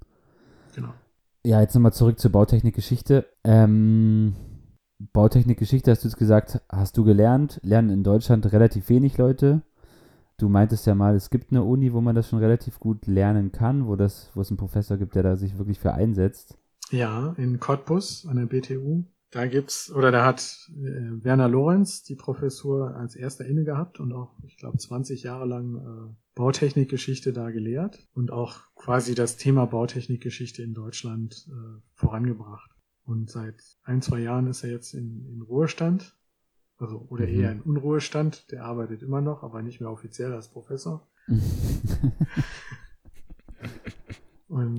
[0.75, 0.93] Genau.
[1.45, 3.27] Ja, jetzt nochmal zurück zur Bautechnikgeschichte.
[3.45, 4.35] Ähm,
[4.99, 9.63] Bautechnikgeschichte hast du jetzt gesagt, hast du gelernt, lernen in Deutschland relativ wenig Leute.
[10.37, 13.51] Du meintest ja mal, es gibt eine Uni, wo man das schon relativ gut lernen
[13.51, 16.58] kann, wo, das, wo es einen Professor gibt, der da sich wirklich für einsetzt.
[16.91, 19.05] Ja, in Cottbus an der BTU.
[19.31, 24.13] Da gibt's, oder da hat äh, Werner Lorenz die Professur als erster inne gehabt und
[24.13, 29.67] auch, ich glaube, 20 Jahre lang äh, Bautechnikgeschichte da gelehrt und auch quasi das Thema
[29.67, 32.71] Bautechnikgeschichte in Deutschland äh, vorangebracht.
[33.05, 36.17] Und seit ein, zwei Jahren ist er jetzt in, in Ruhestand,
[36.79, 37.35] also oder mhm.
[37.35, 38.51] eher in Unruhestand.
[38.51, 41.07] Der arbeitet immer noch, aber nicht mehr offiziell als Professor.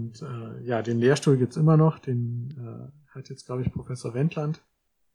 [0.09, 4.13] Und äh, ja, den Lehrstuhl gibt's immer noch, den äh, hat jetzt, glaube ich, Professor
[4.15, 4.61] Wendland.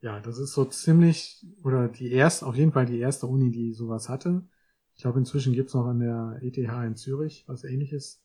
[0.01, 3.73] Ja, das ist so ziemlich, oder die erste, auf jeden Fall die erste Uni, die
[3.73, 4.43] sowas hatte.
[4.95, 8.23] Ich glaube, inzwischen gibt's noch an der ETH in Zürich was ähnliches.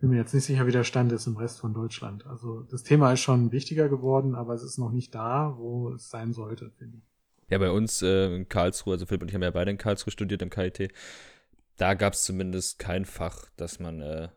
[0.00, 2.26] Bin mir jetzt nicht sicher, wie der Stand ist im Rest von Deutschland.
[2.26, 6.08] Also das Thema ist schon wichtiger geworden, aber es ist noch nicht da, wo es
[6.08, 7.04] sein sollte, finde ich.
[7.50, 10.10] Ja, bei uns äh, in Karlsruhe, also Philipp und ich haben ja beide in Karlsruhe
[10.10, 10.92] studiert, im KIT,
[11.76, 14.28] da gab es zumindest kein Fach, das man äh,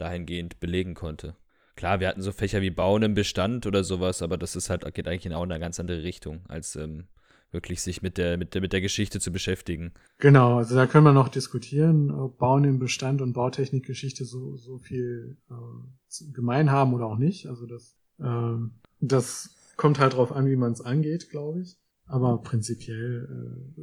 [0.00, 1.36] dahingehend belegen konnte.
[1.76, 4.82] klar, wir hatten so Fächer wie Bauen im Bestand oder sowas, aber das ist halt,
[4.94, 7.08] geht eigentlich in auch in eine ganz andere Richtung, als ähm,
[7.52, 9.92] wirklich sich mit der, mit der, mit der Geschichte zu beschäftigen.
[10.18, 14.78] Genau, also da können wir noch diskutieren, ob Bauen im Bestand und Bautechnikgeschichte so, so
[14.78, 17.46] viel äh, gemein haben oder auch nicht.
[17.46, 18.56] Also das, äh,
[19.00, 21.76] das kommt halt drauf an, wie man es angeht, glaube ich.
[22.06, 23.82] Aber prinzipiell, äh,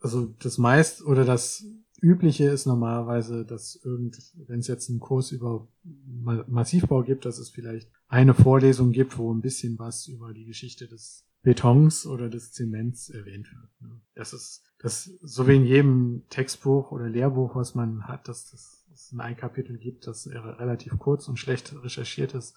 [0.00, 1.64] also das meist oder das
[2.06, 7.50] Übliche ist normalerweise, dass irgend, wenn es jetzt einen Kurs über Massivbau gibt, dass es
[7.50, 12.52] vielleicht eine Vorlesung gibt, wo ein bisschen was über die Geschichte des Betons oder des
[12.52, 13.70] Zements erwähnt wird.
[13.80, 14.00] Ne?
[14.14, 18.86] Das ist, das, so wie in jedem Textbuch oder Lehrbuch, was man hat, dass das
[18.92, 22.56] es ein Kapitel gibt, das relativ kurz und schlecht recherchiert ist,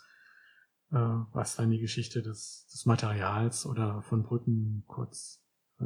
[0.92, 5.44] äh, was dann die Geschichte des, des Materials oder von Brücken kurz
[5.80, 5.86] äh,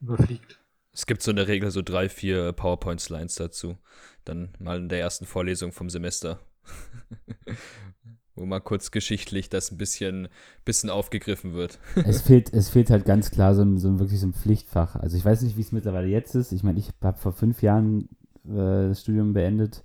[0.00, 0.60] überfliegt.
[0.98, 3.76] Es gibt so in der Regel so drei, vier PowerPoint-Slides dazu.
[4.24, 6.40] Dann mal in der ersten Vorlesung vom Semester.
[8.34, 10.26] wo mal kurz geschichtlich das ein bisschen,
[10.64, 11.78] bisschen aufgegriffen wird.
[12.04, 14.96] es, fehlt, es fehlt halt ganz klar so ein, so ein wirklich so ein Pflichtfach.
[14.96, 16.50] Also ich weiß nicht, wie es mittlerweile jetzt ist.
[16.50, 18.08] Ich meine, ich habe vor fünf Jahren
[18.44, 19.84] äh, das Studium beendet.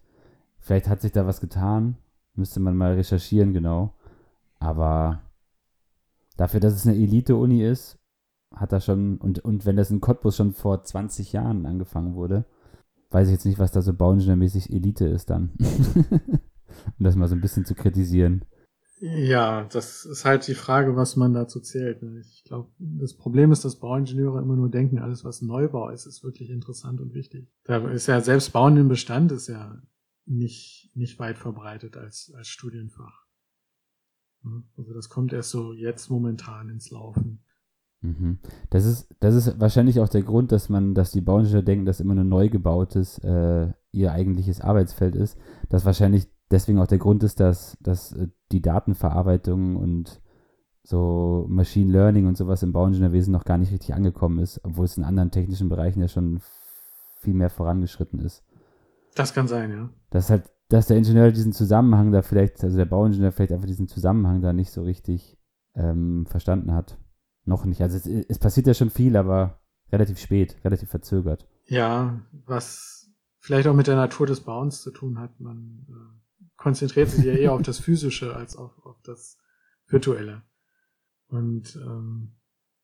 [0.62, 1.96] Vielleicht hat sich da was getan.
[2.34, 3.94] Müsste man mal recherchieren, genau.
[4.58, 5.22] Aber
[6.38, 8.00] dafür, dass es eine Elite-Uni ist,
[8.56, 12.46] hat er schon, und, und wenn das in Cottbus schon vor 20 Jahren angefangen wurde,
[13.12, 15.52] weiß ich jetzt nicht, was da so bauingenieurmäßig Elite ist dann.
[17.00, 18.46] um das mal so ein bisschen zu kritisieren.
[19.00, 22.02] Ja, das ist halt die Frage, was man dazu zählt.
[22.02, 22.22] Ne?
[22.22, 26.24] Ich glaube, das Problem ist, dass Bauingenieure immer nur denken, alles was Neubau ist, ist
[26.24, 27.52] wirklich interessant und wichtig.
[27.66, 29.82] Da ist ja selbst Bauen im Bestand ist ja
[30.26, 33.26] nicht, nicht weit verbreitet als, als Studienfach.
[34.44, 34.64] Ne?
[34.78, 37.44] Also das kommt erst so jetzt momentan ins Laufen.
[38.04, 38.40] Mhm.
[38.70, 42.02] Das ist, das ist wahrscheinlich auch der Grund, dass man, dass die Bauingenieure denken, dass
[42.02, 45.38] immer nur neu gebautes äh, ihr eigentliches Arbeitsfeld ist,
[45.70, 50.22] dass wahrscheinlich deswegen auch der Grund ist, dass, dass äh, die Datenverarbeitung und
[50.84, 54.98] so Machine Learning und sowas im Bauingenieurwesen noch gar nicht richtig angekommen ist, obwohl es
[54.98, 56.42] in anderen technischen Bereichen ja schon
[57.22, 58.44] viel mehr vorangeschritten ist.
[59.16, 59.90] Das kann sein, ja.
[60.10, 63.88] Dass halt, dass der Ingenieur diesen Zusammenhang da vielleicht, also der Bauingenieur vielleicht einfach diesen
[63.88, 65.38] Zusammenhang da nicht so richtig
[65.76, 66.98] ähm, verstanden hat.
[67.46, 67.82] Noch nicht.
[67.82, 69.60] Also es, es passiert ja schon viel, aber
[69.92, 71.48] relativ spät, relativ verzögert.
[71.66, 75.40] Ja, was vielleicht auch mit der Natur des Bauens zu tun hat.
[75.40, 79.38] Man äh, konzentriert sich ja eher auf das Physische als auf, auf das
[79.88, 80.44] Virtuelle.
[81.28, 82.36] Und ähm,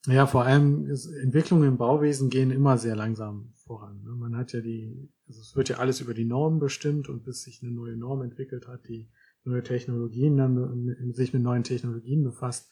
[0.06, 4.04] ja, vor allem ist, Entwicklungen im Bauwesen gehen immer sehr langsam voran.
[4.04, 4.12] Ne?
[4.12, 7.44] Man hat ja die, also es wird ja alles über die Normen bestimmt und bis
[7.44, 9.10] sich eine neue Norm entwickelt hat, die
[9.44, 12.70] neue Technologien dann sich mit neuen Technologien befasst,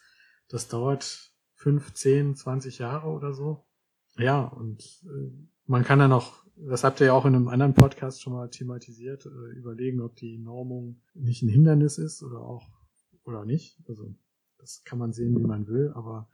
[0.48, 3.66] das dauert fünf, zehn, zwanzig Jahre oder so.
[4.16, 5.30] Ja, und äh,
[5.66, 8.48] man kann dann auch das habt ihr ja auch in einem anderen Podcast schon mal
[8.50, 12.68] thematisiert, äh, überlegen, ob die Normung nicht ein Hindernis ist oder auch
[13.24, 13.78] oder nicht.
[13.88, 14.14] Also
[14.58, 16.28] das kann man sehen, wie man will, aber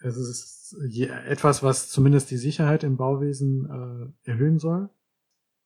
[0.00, 0.76] es ist
[1.26, 4.90] etwas, was zumindest die Sicherheit im Bauwesen äh, erhöhen soll.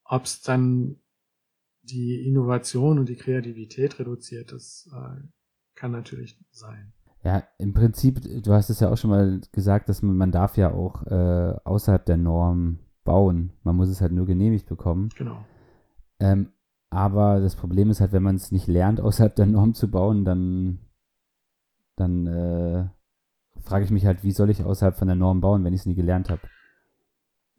[0.05, 1.01] Ob es dann
[1.83, 5.23] die Innovation und die Kreativität reduziert, das äh,
[5.75, 6.93] kann natürlich sein.
[7.25, 10.57] Ja, im Prinzip, du hast es ja auch schon mal gesagt, dass man, man darf
[10.57, 13.53] ja auch äh, außerhalb der Norm bauen.
[13.65, 15.09] Man muss es halt nur genehmigt bekommen.
[15.17, 15.45] Genau.
[16.21, 16.53] Ähm,
[16.91, 20.25] aber das Problem ist halt, wenn man es nicht lernt, außerhalb der Norm zu bauen,
[20.25, 20.79] dann,
[21.97, 22.89] dann äh,
[23.63, 25.87] frage ich mich halt, wie soll ich außerhalb von der Norm bauen, wenn ich es
[25.87, 26.43] nie gelernt habe.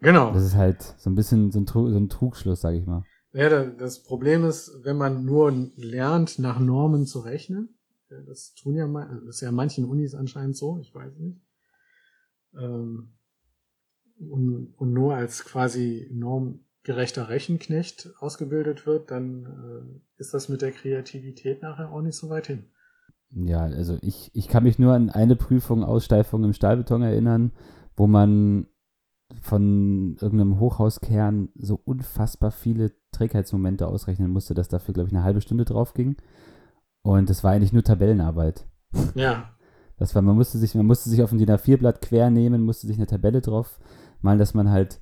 [0.02, 0.32] Genau.
[0.32, 3.04] Das ist halt so ein bisschen so ein, so ein Trugschluss, sage ich mal.
[3.34, 7.79] Ja, das Problem ist, wenn man nur lernt, nach Normen zu rechnen,
[8.26, 11.42] das tun ja, das ist ja manchen Unis anscheinend so, ich weiß nicht.
[12.56, 13.14] Ähm,
[14.20, 20.72] und, und nur als quasi normgerechter Rechenknecht ausgebildet wird, dann äh, ist das mit der
[20.72, 22.66] Kreativität nachher auch nicht so weit hin.
[23.32, 27.52] Ja, also ich, ich kann mich nur an eine Prüfung Aussteifung im Stahlbeton erinnern,
[27.96, 28.68] wo man
[29.42, 35.42] von irgendeinem Hochhauskern so unfassbar viele Trägheitsmomente ausrechnen musste, dass dafür, glaube ich, eine halbe
[35.42, 36.18] Stunde drauf ging.
[37.04, 38.66] Und das war eigentlich nur Tabellenarbeit.
[39.16, 39.50] Ja.
[39.98, 42.88] Das war, man musste sich, man musste sich auf ein DIN A4-Blatt quer nehmen, musste
[42.88, 43.80] sich eine Tabelle drauf
[44.22, 45.02] mal, dass man halt,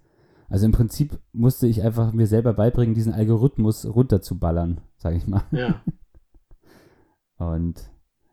[0.49, 5.43] also im Prinzip musste ich einfach mir selber beibringen, diesen Algorithmus runterzuballern, sage ich mal.
[5.51, 5.81] Ja.
[7.37, 7.91] Und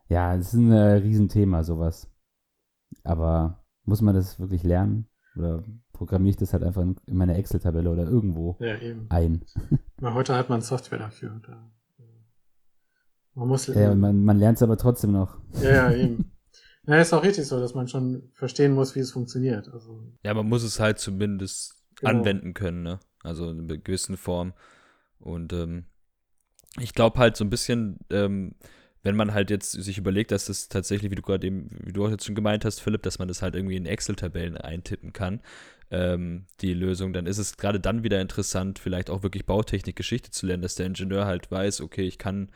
[0.09, 2.11] ja, es ist ein äh, Riesenthema, sowas.
[3.03, 5.09] Aber muss man das wirklich lernen?
[5.37, 9.07] Oder programmiere ich das halt einfach in, in meine Excel-Tabelle oder irgendwo ja, eben.
[9.11, 9.45] ein?
[10.01, 11.41] Heute hat man Software dafür.
[11.45, 11.71] Da,
[13.35, 13.67] man muss.
[13.67, 15.37] Ja, man, man lernt es aber trotzdem noch.
[15.63, 16.31] Ja, ja, eben.
[16.87, 19.73] Na, ist auch richtig so, dass man schon verstehen muss, wie es funktioniert.
[19.73, 22.11] Also, ja, man muss es halt zumindest genau.
[22.11, 23.01] anwenden können, ne?
[23.23, 24.53] Also in einer gewissen Form.
[25.19, 25.87] Und ähm,
[26.79, 28.55] ich glaube halt so ein bisschen, ähm,
[29.03, 32.05] wenn man halt jetzt sich überlegt, dass das tatsächlich, wie du gerade eben, wie du
[32.05, 35.41] auch jetzt schon gemeint hast, Philipp, dass man das halt irgendwie in Excel-Tabellen eintippen kann,
[35.91, 40.31] ähm, die Lösung, dann ist es gerade dann wieder interessant, vielleicht auch wirklich Bautechnik, Geschichte
[40.31, 42.51] zu lernen, dass der Ingenieur halt weiß, okay, ich kann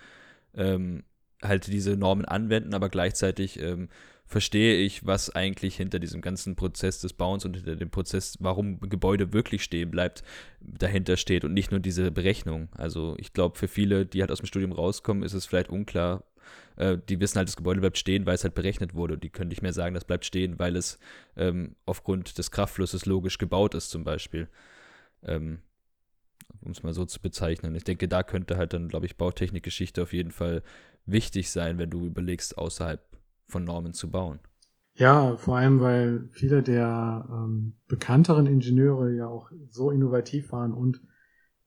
[0.58, 1.04] ähm,
[1.42, 3.88] halt diese Normen anwenden, aber gleichzeitig ähm,
[4.26, 8.78] verstehe ich, was eigentlich hinter diesem ganzen Prozess des Bauens und hinter dem Prozess, warum
[8.80, 10.22] Gebäude wirklich stehen bleibt,
[10.60, 12.68] dahinter steht und nicht nur diese Berechnung.
[12.76, 16.24] Also ich glaube, für viele, die halt aus dem Studium rauskommen, ist es vielleicht unklar.
[16.76, 19.16] Äh, die wissen halt, das Gebäude bleibt stehen, weil es halt berechnet wurde.
[19.16, 20.98] Die können nicht mehr sagen, das bleibt stehen, weil es
[21.36, 24.48] ähm, aufgrund des Kraftflusses logisch gebaut ist, zum Beispiel.
[25.22, 25.60] Ähm,
[26.60, 27.74] um es mal so zu bezeichnen.
[27.74, 30.62] Ich denke, da könnte halt dann, glaube ich, Bautechnikgeschichte auf jeden Fall
[31.06, 33.00] wichtig sein, wenn du überlegst, außerhalb
[33.46, 34.40] von Normen zu bauen.
[34.94, 41.00] Ja, vor allem, weil viele der ähm, bekannteren Ingenieure ja auch so innovativ waren und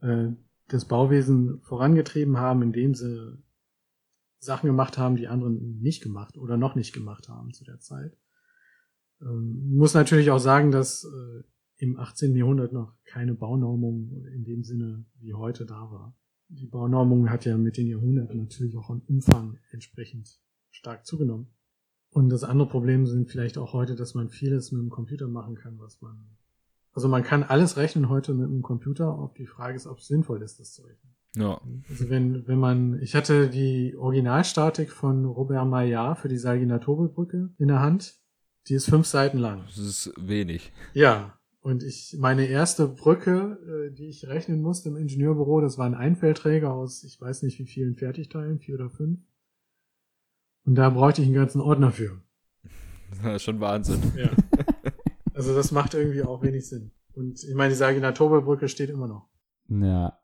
[0.02, 0.28] äh,
[0.68, 3.42] das Bauwesen vorangetrieben haben, indem sie
[4.40, 8.18] Sachen gemacht haben, die anderen nicht gemacht oder noch nicht gemacht haben zu der Zeit.
[9.22, 11.44] Ähm, muss natürlich auch sagen, dass äh,
[11.82, 12.36] im 18.
[12.36, 16.16] Jahrhundert noch keine Baunormung in dem Sinne wie heute da war.
[16.48, 21.48] Die Baunormung hat ja mit den Jahrhunderten natürlich auch an Umfang entsprechend stark zugenommen.
[22.12, 25.56] Und das andere Problem sind vielleicht auch heute, dass man vieles mit dem Computer machen
[25.56, 26.38] kann, was man.
[26.94, 29.18] Also man kann alles rechnen heute mit dem Computer.
[29.18, 31.16] Ob die Frage ist, ob es sinnvoll ist, das zu rechnen.
[31.36, 31.60] Ja.
[31.90, 37.70] Also wenn, wenn man, ich hatte die Originalstatik von Robert Maillard für die Salginatobelbrücke in
[37.70, 38.20] der Hand.
[38.68, 39.64] Die ist fünf Seiten lang.
[39.66, 40.72] Das ist wenig.
[40.94, 41.41] Ja.
[41.62, 45.94] Und ich, meine erste Brücke, äh, die ich rechnen musste im Ingenieurbüro, das war ein
[45.94, 49.20] Einfeldträger aus, ich weiß nicht wie vielen Fertigteilen, vier oder fünf.
[50.66, 52.22] Und da bräuchte ich einen ganzen Ordner für.
[53.24, 54.02] Das ist schon Wahnsinn.
[54.16, 54.30] Ja.
[55.34, 56.92] Also das macht irgendwie auch wenig Sinn.
[57.14, 59.30] Und ich meine, die Saginatorbrücke steht immer noch.
[59.70, 60.20] Ja,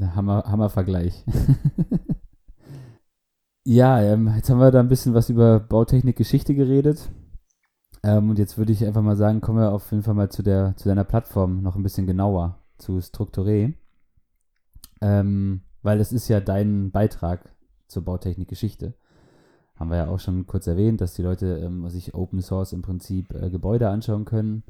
[0.00, 1.24] Hammer, Hammervergleich.
[3.64, 7.08] ja, ähm, jetzt haben wir da ein bisschen was über Bautechnik-Geschichte geredet.
[8.02, 10.42] Ähm, und jetzt würde ich einfach mal sagen, kommen wir auf jeden Fall mal zu,
[10.42, 13.74] der, zu deiner Plattform noch ein bisschen genauer, zu Strukturé.
[15.00, 17.40] Ähm, weil das ist ja dein Beitrag
[17.86, 18.94] zur Bautechnik-Geschichte
[19.78, 22.82] haben wir ja auch schon kurz erwähnt, dass die Leute ähm, sich Open Source im
[22.82, 24.64] Prinzip äh, Gebäude anschauen können.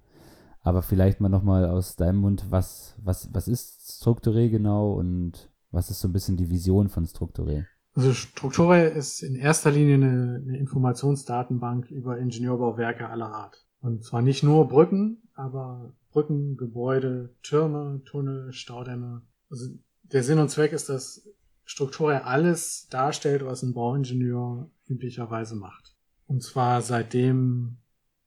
[0.62, 5.90] Aber vielleicht mal nochmal aus deinem Mund, was, was, was ist Strukturé genau und was
[5.90, 7.64] ist so ein bisschen die Vision von Strukturé?
[7.98, 13.66] Also Strukturé ist in erster Linie eine, eine Informationsdatenbank über Ingenieurbauwerke aller Art.
[13.80, 19.22] Und zwar nicht nur Brücken, aber Brücken, Gebäude, Türme, Tunnel, Staudämme.
[19.50, 19.66] Also
[20.04, 21.28] der Sinn und Zweck ist, dass
[21.66, 25.96] Strukturé alles darstellt, was ein Bauingenieur üblicherweise macht.
[26.28, 27.78] Und zwar seitdem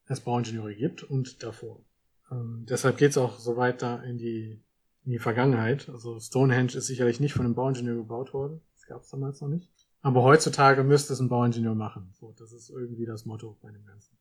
[0.06, 1.82] es Bauingenieure gibt und davor.
[2.30, 4.62] Ähm, deshalb geht es auch so weit da in die,
[5.06, 5.88] in die Vergangenheit.
[5.88, 8.60] Also Stonehenge ist sicherlich nicht von einem Bauingenieur gebaut worden.
[8.82, 9.68] Das gab es damals noch nicht.
[10.00, 12.10] Aber heutzutage müsste es ein Bauingenieur machen.
[12.18, 14.16] So, das ist irgendwie das Motto bei dem Ganzen.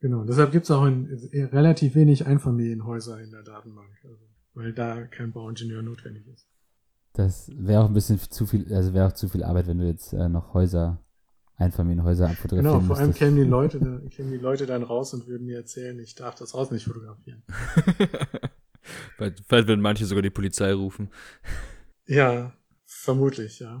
[0.00, 4.24] Genau, deshalb gibt es auch in, in, relativ wenig Einfamilienhäuser in der Datenbank, also,
[4.54, 6.48] weil da kein Bauingenieur notwendig ist.
[7.12, 9.86] Das wäre auch ein bisschen zu viel, also wäre auch zu viel Arbeit, wenn du
[9.86, 11.00] jetzt äh, noch Häuser
[11.56, 13.78] Einfamilienhäuser abfotografieren Genau, vor allem kämen die Leute,
[14.10, 17.44] kämen die Leute dann raus und würden mir erzählen, ich darf das Haus nicht fotografieren.
[19.16, 21.10] Vielleicht würden manche sogar die Polizei rufen.
[22.06, 22.52] Ja,
[23.04, 23.80] vermutlich, ja.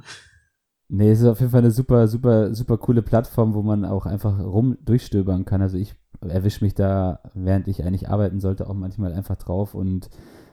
[0.88, 4.06] Nee, es ist auf jeden Fall eine super, super, super coole Plattform, wo man auch
[4.06, 5.62] einfach rum durchstöbern kann.
[5.62, 10.10] Also ich erwische mich da, während ich eigentlich arbeiten sollte, auch manchmal einfach drauf und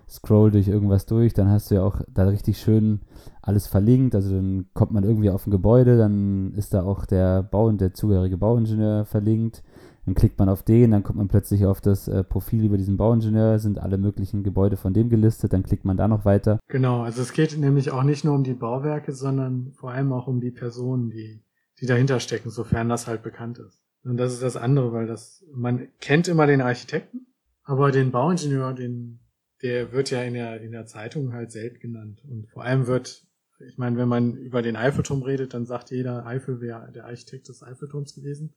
[0.10, 3.00] scroll durch irgendwas durch, dann hast du ja auch da richtig schön
[3.42, 4.14] alles verlinkt.
[4.14, 7.80] Also dann kommt man irgendwie auf ein Gebäude, dann ist da auch der Bau und
[7.80, 9.64] der zugehörige Bauingenieur verlinkt.
[10.06, 12.98] Dann klickt man auf den, dann kommt man plötzlich auf das äh, Profil über diesen
[12.98, 16.60] Bauingenieur, sind alle möglichen Gebäude von dem gelistet, dann klickt man da noch weiter.
[16.68, 20.28] Genau, also es geht nämlich auch nicht nur um die Bauwerke, sondern vor allem auch
[20.28, 21.44] um die Personen, die,
[21.80, 23.80] die dahinter stecken, sofern das halt bekannt ist.
[24.04, 27.28] Und das ist das andere, weil das, man kennt immer den Architekten,
[27.64, 29.20] aber den Bauingenieur, den
[29.62, 32.24] der wird ja in der, in der Zeitung halt selten genannt.
[32.28, 33.28] Und vor allem wird,
[33.60, 37.48] ich meine, wenn man über den Eiffelturm redet, dann sagt jeder, Eiffel wäre der Architekt
[37.48, 38.56] des Eiffelturms gewesen,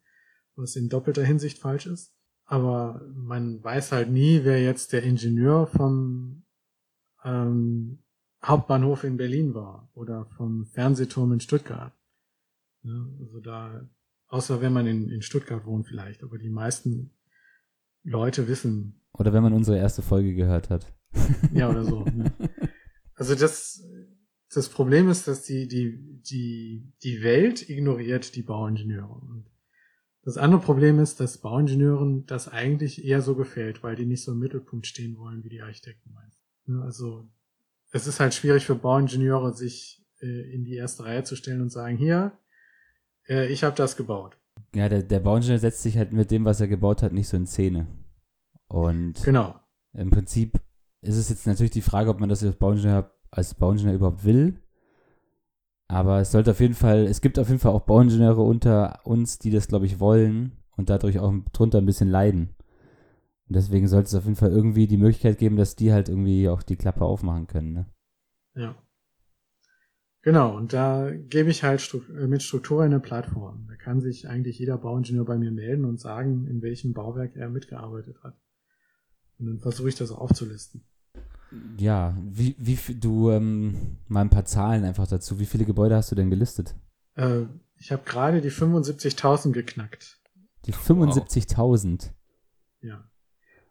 [0.56, 2.12] was in doppelter Hinsicht falsch ist.
[2.46, 6.44] Aber man weiß halt nie, wer jetzt der Ingenieur vom
[7.24, 7.98] ähm,
[8.44, 11.94] Hauptbahnhof in Berlin war oder vom Fernsehturm in Stuttgart.
[12.82, 13.88] Ja, also da,
[14.28, 17.10] außer wenn man in, in Stuttgart wohnt vielleicht, aber die meisten
[18.02, 20.92] Leute wissen, oder wenn man unsere erste Folge gehört hat.
[21.52, 22.04] Ja, oder so.
[22.04, 22.32] Ne?
[23.14, 23.84] Also das,
[24.52, 29.12] das Problem ist, dass die, die, die, die Welt ignoriert die Bauingenieure.
[29.12, 29.46] Und
[30.24, 34.32] das andere Problem ist, dass Bauingenieuren das eigentlich eher so gefällt, weil die nicht so
[34.32, 36.32] im Mittelpunkt stehen wollen wie die Architekten meinen.
[36.66, 37.28] Ne, also
[37.92, 41.70] es ist halt schwierig für Bauingenieure, sich äh, in die erste Reihe zu stellen und
[41.70, 42.32] sagen, hier,
[43.26, 44.36] Äh, ich habe das gebaut.
[44.74, 47.36] Ja, der, der Bauingenieur setzt sich halt mit dem, was er gebaut hat, nicht so
[47.38, 47.86] in Szene.
[48.68, 49.58] Und Genau.
[49.94, 50.60] im Prinzip
[51.00, 54.60] ist es jetzt natürlich die Frage, ob man das als Bauingenieur, als Bauingenieur überhaupt will.
[55.88, 59.38] Aber es sollte auf jeden Fall, es gibt auf jeden Fall auch Bauingenieure unter uns,
[59.38, 62.54] die das, glaube ich, wollen und dadurch auch drunter ein bisschen leiden.
[63.48, 66.48] Und deswegen sollte es auf jeden Fall irgendwie die Möglichkeit geben, dass die halt irgendwie
[66.48, 67.72] auch die Klappe aufmachen können.
[67.72, 67.86] Ne?
[68.54, 68.74] Ja.
[70.22, 73.66] Genau, und da gebe ich halt Stru äh, mit Struktur eine Plattform.
[73.68, 77.50] Da kann sich eigentlich jeder Bauingenieur bei mir melden und sagen, in welchem Bauwerk er
[77.50, 78.34] mitgearbeitet hat.
[79.38, 80.82] Und dann versuche ich das aufzulisten.
[81.78, 85.38] Ja, wie, wie viel- du, ähm, mal ein paar Zahlen einfach dazu.
[85.38, 86.74] Wie viele Gebäude hast du denn gelistet?
[87.16, 87.42] Äh,
[87.76, 90.18] ich habe gerade die 75.000 geknackt.
[90.66, 92.10] Die 75.000.
[92.80, 93.04] Ja.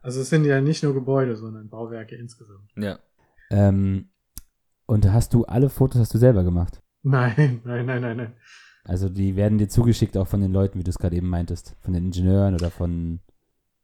[0.02, 2.70] Also es sind ja nicht nur Gebäude, sondern Bauwerke insgesamt.
[2.76, 3.00] Ja.
[3.50, 4.10] Ähm,
[4.86, 6.82] und hast du alle Fotos hast du selber gemacht?
[7.04, 8.34] Nein, nein, nein, nein, nein.
[8.84, 11.76] Also die werden dir zugeschickt auch von den Leuten, wie du es gerade eben meintest,
[11.80, 13.22] von den Ingenieuren oder von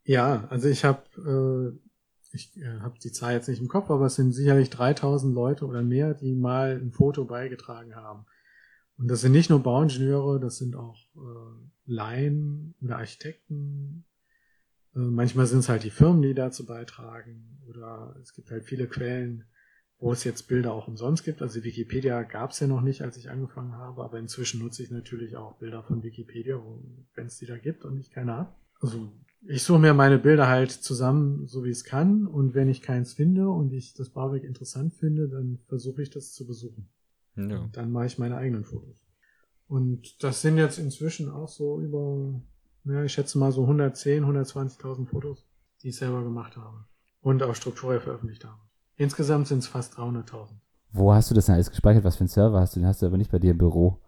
[0.04, 1.89] Ja, also ich habe, äh,
[2.32, 5.66] ich äh, habe die Zahl jetzt nicht im Kopf, aber es sind sicherlich 3000 Leute
[5.66, 8.26] oder mehr, die mal ein Foto beigetragen haben.
[8.98, 14.06] Und das sind nicht nur Bauingenieure, das sind auch äh, Laien oder Architekten.
[14.96, 17.62] Äh, manchmal sind es halt die Firmen, die dazu beitragen.
[17.68, 19.46] Oder es gibt halt viele Quellen,
[20.00, 21.42] wo es jetzt Bilder auch umsonst gibt.
[21.42, 24.92] Also Wikipedia gab es ja noch nicht, als ich angefangen habe, aber inzwischen nutze ich
[24.92, 26.62] natürlich auch Bilder von Wikipedia,
[27.16, 28.54] wenn es die da gibt und ich keine habe.
[28.82, 29.12] Also
[29.42, 32.28] ich suche mir meine Bilder halt zusammen, so wie es kann.
[32.28, 36.34] Und wenn ich keins finde und ich das Bauwerk interessant finde, dann versuche ich das
[36.34, 36.90] zu besuchen.
[37.36, 37.70] ja.
[37.72, 39.06] Dann mache ich meine eigenen Fotos.
[39.68, 42.42] Und das sind jetzt inzwischen auch so über,
[42.86, 45.46] ja, ich schätze mal so 110, 120.000 Fotos,
[45.84, 46.86] die ich selber gemacht habe.
[47.22, 48.60] Und auf Struktur veröffentlicht habe.
[48.96, 50.50] Insgesamt sind es fast 300.000.
[50.92, 52.04] Wo hast du das denn alles gespeichert?
[52.04, 52.80] Was für einen Server hast du?
[52.80, 54.02] Den hast du aber nicht bei dir im Büro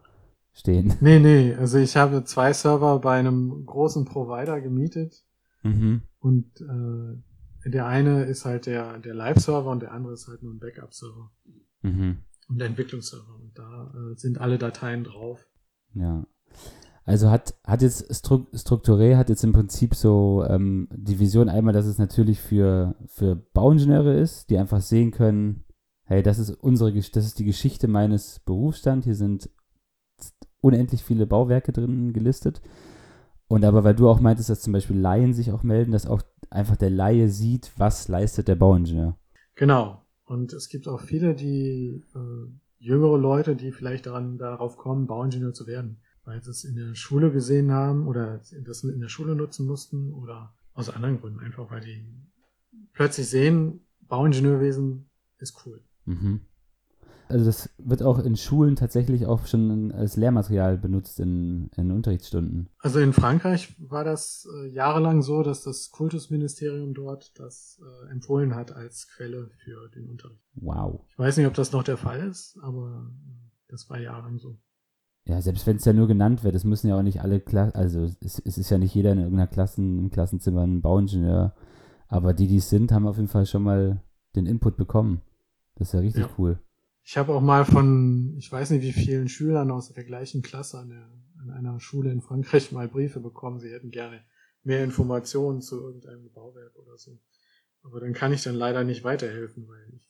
[0.52, 0.94] stehen.
[1.00, 5.24] Nee, nee, also ich habe zwei Server bei einem großen Provider gemietet.
[5.62, 6.02] Mhm.
[6.18, 10.52] Und äh, der eine ist halt der, der Live-Server und der andere ist halt nur
[10.52, 11.30] ein Backup-Server
[11.82, 12.18] Mhm.
[12.48, 13.34] und der Entwicklungsserver.
[13.40, 15.48] Und da äh, sind alle Dateien drauf.
[15.94, 16.26] Ja.
[17.04, 21.74] Also hat, hat jetzt Stru Strukturé hat jetzt im Prinzip so ähm, die Vision einmal,
[21.74, 25.64] dass es natürlich für, für Bauingenieure ist, die einfach sehen können,
[26.04, 29.50] hey, das ist unsere das ist die Geschichte meines Berufsstands, hier sind
[30.62, 32.62] unendlich viele Bauwerke drin gelistet.
[33.48, 36.22] Und aber weil du auch meintest, dass zum Beispiel Laien sich auch melden, dass auch
[36.48, 39.18] einfach der Laie sieht, was leistet der Bauingenieur.
[39.56, 40.02] Genau.
[40.24, 42.48] Und es gibt auch viele, die äh,
[42.78, 46.94] jüngere Leute, die vielleicht daran darauf kommen, Bauingenieur zu werden, weil sie es in der
[46.94, 51.70] Schule gesehen haben oder das in der Schule nutzen mussten oder aus anderen Gründen einfach,
[51.70, 52.06] weil die
[52.94, 55.82] plötzlich sehen, Bauingenieurwesen ist cool.
[56.06, 56.40] Mhm.
[57.32, 62.68] Also das wird auch in Schulen tatsächlich auch schon als Lehrmaterial benutzt in, in Unterrichtsstunden.
[62.78, 68.54] Also in Frankreich war das äh, jahrelang so, dass das Kultusministerium dort das äh, empfohlen
[68.54, 70.42] hat als Quelle für den Unterricht.
[70.56, 71.00] Wow.
[71.08, 74.58] Ich weiß nicht, ob das noch der Fall ist, aber äh, das war jahrelang so.
[75.24, 77.76] Ja, selbst wenn es ja nur genannt wird, es müssen ja auch nicht alle Klassen,
[77.76, 81.54] also es, es ist ja nicht jeder in irgendeiner Klassen, im Klassenzimmer ein Bauingenieur,
[82.08, 84.02] aber die, die es sind, haben auf jeden Fall schon mal
[84.36, 85.22] den Input bekommen.
[85.76, 86.30] Das ist ja richtig Ja.
[86.36, 86.58] cool.
[87.04, 90.78] Ich habe auch mal von, ich weiß nicht wie vielen Schülern aus der gleichen Klasse
[90.78, 94.22] an, der, an einer Schule in Frankreich mal Briefe bekommen, sie hätten gerne
[94.62, 97.18] mehr Informationen zu irgendeinem Bauwerk oder so.
[97.82, 100.00] Aber dann kann ich dann leider nicht weiterhelfen, weil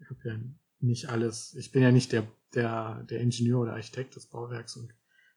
[0.00, 0.38] ich habe ja
[0.80, 4.92] nicht alles, ich bin ja nicht der, der, der Ingenieur oder Architekt des Bauwerks und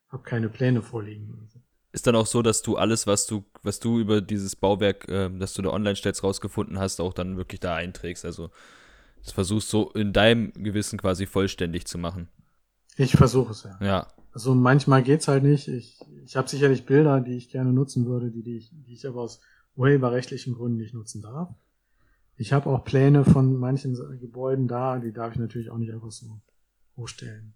[0.10, 1.50] habe keine Pläne vorliegen.
[1.92, 5.40] Ist dann auch so, dass du alles, was du, was du über dieses Bauwerk, ähm,
[5.40, 8.24] das du da online stellst, rausgefunden hast, auch dann wirklich da einträgst.
[8.24, 8.52] Also
[9.24, 12.28] das versuchst so in deinem Gewissen quasi vollständig zu machen.
[12.98, 13.78] ich versuche es ja.
[13.82, 14.08] Ja.
[14.34, 15.68] Also manchmal geht's halt nicht.
[15.68, 19.06] Ich, ich habe sicherlich Bilder, die ich gerne nutzen würde, die, die, ich, die ich
[19.08, 19.42] aber aus
[19.76, 21.54] urheberrechtlichen Gründen nicht nutzen darf.
[22.38, 26.12] Ich habe auch Pläne von manchen Gebäuden da, die darf ich natürlich auch nicht einfach
[26.12, 26.42] so
[26.96, 27.54] hochstellen.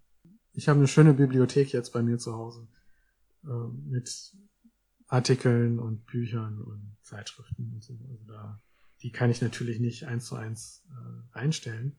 [0.53, 2.67] Ich habe eine schöne Bibliothek jetzt bei mir zu Hause
[3.45, 4.35] äh, mit
[5.07, 7.93] Artikeln und Büchern und Zeitschriften und so.
[8.09, 8.61] Also da,
[9.01, 11.97] die kann ich natürlich nicht eins zu eins äh, reinstellen.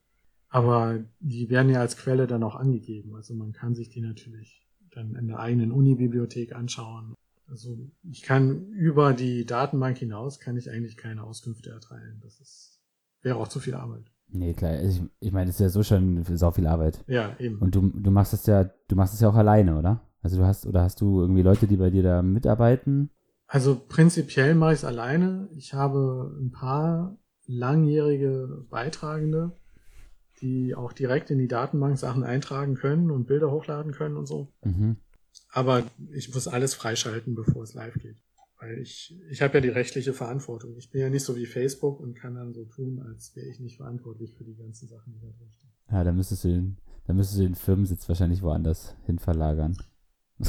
[0.49, 3.14] Aber die werden ja als Quelle dann auch angegeben.
[3.14, 7.14] Also man kann sich die natürlich dann in der eigenen Uni-Bibliothek anschauen.
[7.49, 12.20] Also ich kann über die Datenbank hinaus kann ich eigentlich keine Auskünfte erteilen.
[12.22, 12.80] Das ist,
[13.22, 14.11] wäre auch zu viel Arbeit.
[14.28, 17.05] Nee, klar, ich, ich meine, das ist ja so schon sau viel Arbeit.
[17.07, 17.59] Ja, eben.
[17.59, 20.03] Und du, du machst das ja, du machst es ja auch alleine, oder?
[20.22, 23.11] Also du hast, oder hast du irgendwie Leute, die bei dir da mitarbeiten?
[23.47, 25.49] Also prinzipiell mache ich es alleine.
[25.57, 27.16] Ich habe ein paar
[27.47, 29.53] langjährige Beitragende,
[30.40, 34.53] die auch direkt in die Datenbank Sachen eintragen können und Bilder hochladen können und so.
[34.64, 34.97] Mhm.
[35.51, 38.16] aber ich muss alles freischalten, bevor es live geht.
[38.59, 40.76] Weil ich, ich habe ja die rechtliche Verantwortung.
[40.78, 43.61] Ich bin ja nicht so wie Facebook und kann dann so tun, als wäre ich
[43.61, 45.72] nicht verantwortlich für die ganzen Sachen, die da drinstehen.
[45.90, 49.76] Ja, dann müsstest du den, dann müsstest du den Firmensitz wahrscheinlich woanders hin verlagern.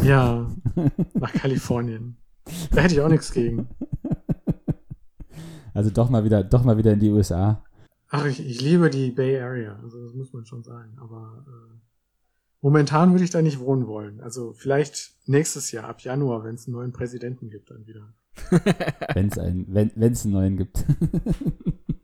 [0.04, 0.50] Ja,
[1.14, 2.18] nach Kalifornien.
[2.72, 3.68] Da hätte ich auch nichts gegen.
[5.74, 7.64] Also doch mal wieder, doch mal wieder in die USA.
[8.10, 10.98] Ach, ich, ich liebe die Bay Area, also das muss man schon sagen.
[11.00, 11.78] Aber äh,
[12.62, 14.20] momentan würde ich da nicht wohnen wollen.
[14.22, 18.12] Also vielleicht nächstes Jahr, ab Januar, wenn es einen neuen Präsidenten gibt, dann wieder.
[19.14, 20.84] wenn es einen, wenn es einen neuen gibt.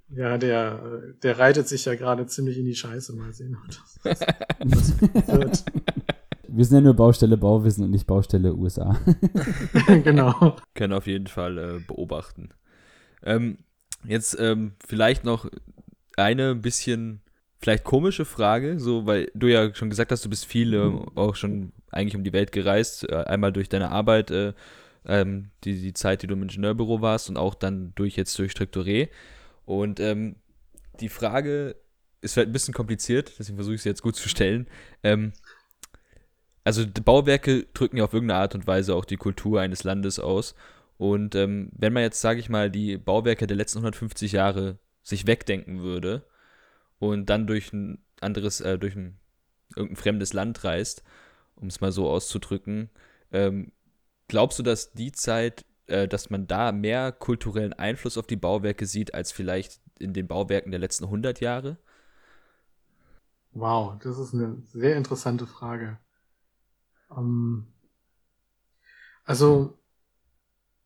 [0.09, 3.15] ja, der, der reitet sich ja gerade ziemlich in die Scheiße.
[3.15, 3.67] Mal sehen, ob
[4.03, 4.19] das,
[4.59, 5.65] das wird.
[6.55, 8.99] Wir sind ja nur Baustelle Bauwissen und nicht Baustelle USA.
[10.03, 10.55] genau.
[10.75, 12.49] Können auf jeden Fall äh, beobachten.
[13.23, 13.57] Ähm,
[14.03, 15.49] jetzt ähm, vielleicht noch
[16.15, 17.21] eine bisschen
[17.59, 21.35] vielleicht komische Frage, so weil du ja schon gesagt hast, du bist viel äh, auch
[21.35, 24.53] schon eigentlich um die Welt gereist, äh, einmal durch deine Arbeit, äh,
[25.05, 28.51] ähm, die, die Zeit, die du im Ingenieurbüro warst und auch dann durch jetzt durch
[28.51, 29.09] Strukturé.
[29.65, 30.35] Und ähm,
[30.99, 31.77] die Frage
[32.21, 34.67] ist vielleicht ein bisschen kompliziert, deswegen versuche ich sie jetzt gut zu stellen.
[35.01, 35.33] Ähm,
[36.63, 40.55] also Bauwerke drücken ja auf irgendeine Art und Weise auch die Kultur eines Landes aus.
[40.97, 45.27] Und ähm, wenn man jetzt, sage ich mal, die Bauwerke der letzten 150 Jahre sich
[45.27, 46.25] wegdenken würde
[46.99, 49.19] und dann durch ein anderes, äh, durch ein
[49.75, 51.03] irgendein fremdes Land reist,
[51.55, 52.89] um es mal so auszudrücken,
[53.31, 53.71] ähm,
[54.27, 58.85] glaubst du, dass die Zeit, äh, dass man da mehr kulturellen Einfluss auf die Bauwerke
[58.85, 61.77] sieht, als vielleicht in den Bauwerken der letzten 100 Jahre?
[63.51, 65.97] Wow, das ist eine sehr interessante Frage.
[67.17, 67.67] Ähm,
[69.25, 69.77] also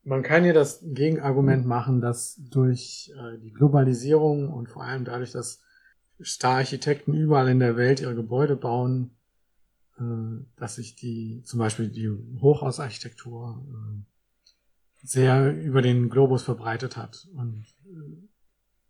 [0.04, 5.32] man kann ja das Gegenargument machen, dass durch äh, die Globalisierung und vor allem dadurch,
[5.32, 5.62] dass
[6.24, 9.12] Star-Architekten überall in der Welt ihre Gebäude bauen,
[10.00, 12.10] äh, dass sich die, zum Beispiel die
[12.40, 17.28] Hochhausarchitektur äh, sehr über den Globus verbreitet hat.
[17.36, 18.28] Und äh,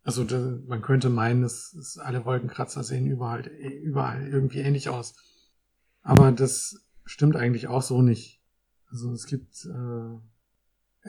[0.04, 5.16] also da, man könnte meinen, dass, dass alle Wolkenkratzer sehen überall, überall irgendwie ähnlich aus.
[6.02, 8.42] Aber das stimmt eigentlich auch so nicht.
[8.90, 10.20] Also es gibt äh,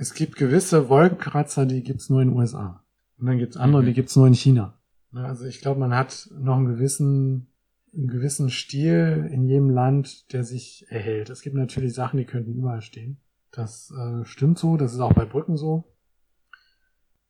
[0.01, 2.85] es gibt gewisse Wolkenkratzer, die gibt's nur in den USA.
[3.19, 3.95] Und dann gibt's andere, die mhm.
[3.95, 4.79] gibt's nur in China.
[5.11, 7.49] Ne, also ich glaube, man hat noch einen gewissen,
[7.93, 11.31] einen gewissen Stil in jedem Land, der sich erhält.
[11.31, 13.21] Es gibt natürlich Sachen, die könnten überall stehen.
[13.51, 15.85] Das äh, stimmt so, das ist auch bei Brücken so.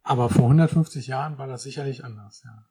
[0.02, 2.66] Aber vor 150 Jahren war das sicherlich anders, ja.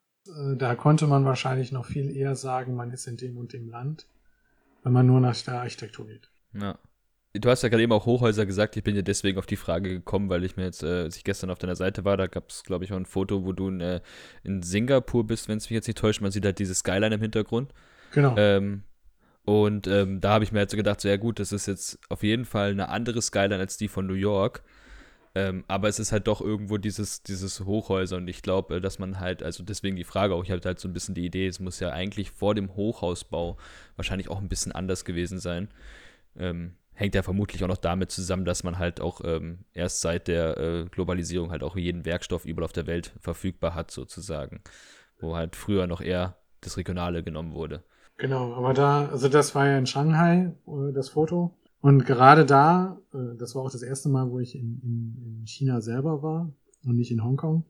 [0.51, 3.69] Äh, da konnte man wahrscheinlich noch viel eher sagen, man ist in dem und dem
[3.69, 4.07] Land,
[4.87, 6.29] wenn man nur nach der Architektur geht.
[6.53, 6.79] Ja
[7.39, 8.77] du hast ja gerade eben auch Hochhäuser gesagt.
[8.77, 11.23] Ich bin ja deswegen auf die Frage gekommen, weil ich mir jetzt, äh, als ich
[11.23, 13.69] gestern auf deiner Seite war, da gab es, glaube ich, auch ein Foto, wo du
[13.69, 14.01] in, äh,
[14.43, 16.21] in Singapur bist, wenn es mich jetzt nicht täuscht.
[16.21, 17.73] Man sieht halt diese Skyline im Hintergrund.
[18.11, 18.35] Genau.
[18.37, 18.83] Ähm,
[19.45, 21.99] und ähm, da habe ich mir halt so gedacht, so ja gut, das ist jetzt
[22.09, 24.63] auf jeden Fall eine andere Skyline als die von New York.
[25.37, 28.97] Ähm, aber es ist halt doch irgendwo dieses, dieses Hochhäuser und ich glaube, äh, dass
[28.97, 31.45] man halt, also deswegen die Frage auch, ich habe halt so ein bisschen die Idee,
[31.45, 33.57] es muss ja eigentlich vor dem Hochhausbau
[33.95, 35.69] wahrscheinlich auch ein bisschen anders gewesen sein.
[36.39, 40.27] Ähm, hängt ja vermutlich auch noch damit zusammen, dass man halt auch ähm, erst seit
[40.27, 44.61] der äh, Globalisierung halt auch jeden Werkstoff überall auf der Welt verfügbar hat, sozusagen.
[45.19, 47.83] Wo halt früher noch eher das Regionale genommen wurde.
[48.17, 51.53] Genau, aber da, also das war ja in Shanghai, äh, das Foto.
[51.81, 55.47] Und gerade da, äh, das war auch das erste Mal, wo ich in, in, in
[55.47, 56.51] China selber war
[56.83, 57.65] und nicht in Hongkong.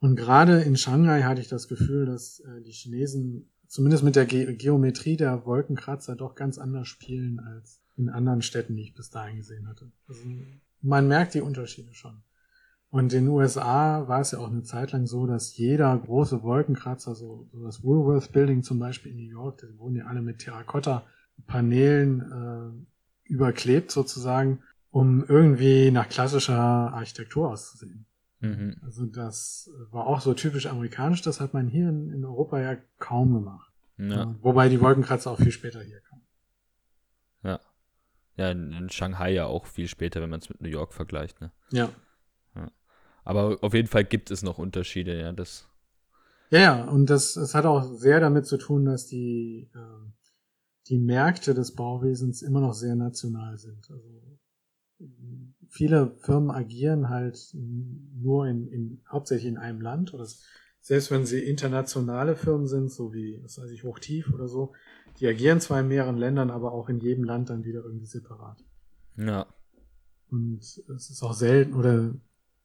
[0.00, 4.26] Und gerade in Shanghai hatte ich das Gefühl, dass äh, die Chinesen zumindest mit der
[4.26, 9.10] Ge Geometrie der Wolkenkratzer doch ganz anders spielen als in anderen Städten, die ich bis
[9.10, 9.90] dahin gesehen hatte.
[10.08, 10.20] Also
[10.80, 12.22] man merkt die Unterschiede schon.
[12.90, 16.42] Und in den USA war es ja auch eine Zeit lang so, dass jeder große
[16.42, 20.20] Wolkenkratzer, so, so das Woolworth Building zum Beispiel in New York, die wurden ja alle
[20.20, 22.91] mit Terrakotta-Paneelen äh,
[23.32, 28.04] überklebt sozusagen, um irgendwie nach klassischer Architektur auszusehen.
[28.40, 28.76] Mhm.
[28.82, 32.76] Also das war auch so typisch amerikanisch, das hat man hier in, in Europa ja
[32.98, 33.72] kaum gemacht.
[33.96, 34.34] Ja.
[34.42, 36.22] Wobei die Wolkenkratzer auch viel später hier kamen.
[37.44, 37.60] Ja.
[38.36, 41.40] Ja, in, in Shanghai ja auch viel später, wenn man es mit New York vergleicht,
[41.40, 41.52] ne?
[41.70, 41.90] Ja.
[42.54, 42.70] ja.
[43.24, 45.68] Aber auf jeden Fall gibt es noch Unterschiede, ja, das.
[46.50, 50.21] Ja, ja, und das, das hat auch sehr damit zu tun, dass die, äh,
[50.88, 53.90] die Märkte des Bauwesens immer noch sehr national sind.
[53.90, 54.22] Also
[55.68, 60.26] viele Firmen agieren halt nur in, in hauptsächlich in einem Land oder
[60.80, 64.72] selbst wenn sie internationale Firmen sind, so wie, was weiß ich, Hochtief oder so,
[65.20, 68.64] die agieren zwar in mehreren Ländern, aber auch in jedem Land dann wieder irgendwie separat.
[69.16, 69.46] Ja.
[70.30, 72.14] Und es ist auch selten, oder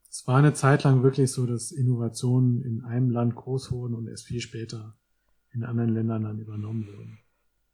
[0.10, 4.08] es war eine Zeit lang wirklich so, dass Innovationen in einem Land groß wurden und
[4.08, 4.96] erst viel später
[5.52, 7.20] in anderen Ländern dann übernommen wurden.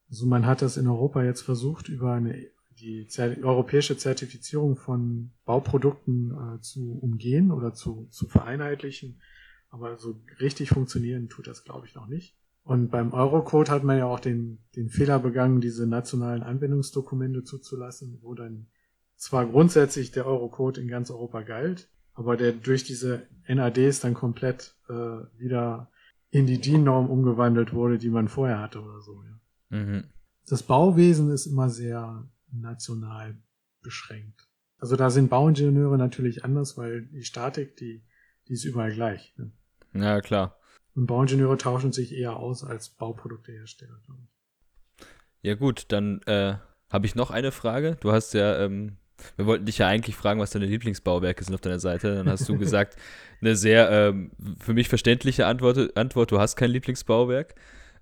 [0.09, 2.47] Also man hat das in Europa jetzt versucht, über eine
[2.79, 3.07] die
[3.43, 9.21] europäische Zertifizierung von Bauprodukten äh, zu umgehen oder zu, zu vereinheitlichen.
[9.69, 12.35] Aber so richtig funktionieren tut das, glaube ich, noch nicht.
[12.63, 18.19] Und beim Eurocode hat man ja auch den, den Fehler begangen, diese nationalen Anwendungsdokumente zuzulassen,
[18.21, 18.67] wo dann
[19.15, 24.75] zwar grundsätzlich der Eurocode in ganz Europa galt, aber der durch diese NADs dann komplett
[24.87, 24.93] äh,
[25.37, 25.89] wieder
[26.29, 29.21] in die DIN-Norm umgewandelt wurde, die man vorher hatte oder so.
[29.23, 29.39] Ja.
[29.73, 30.03] Mhm.
[30.47, 33.37] Das Bauwesen ist immer sehr national
[33.81, 34.47] beschränkt.
[34.77, 38.03] Also da sind Bauingenieure natürlich anders, weil die Statik, die,
[38.47, 39.33] die ist überall gleich.
[39.37, 39.51] Ne?
[39.93, 40.59] Ja, klar.
[40.95, 45.05] Und Bauingenieure tauschen sich eher aus als Bauproduktehersteller, glaube ich.
[45.41, 46.55] Ja gut, dann äh,
[46.91, 47.97] habe ich noch eine Frage.
[47.99, 48.97] Du hast ja, ähm,
[49.35, 52.15] wir wollten dich ja eigentlich fragen, was deine Lieblingsbauwerke sind auf deiner Seite.
[52.15, 52.95] Dann hast du gesagt,
[53.41, 57.55] eine sehr ähm, für mich verständliche Antwort, Antwort, du hast kein Lieblingsbauwerk.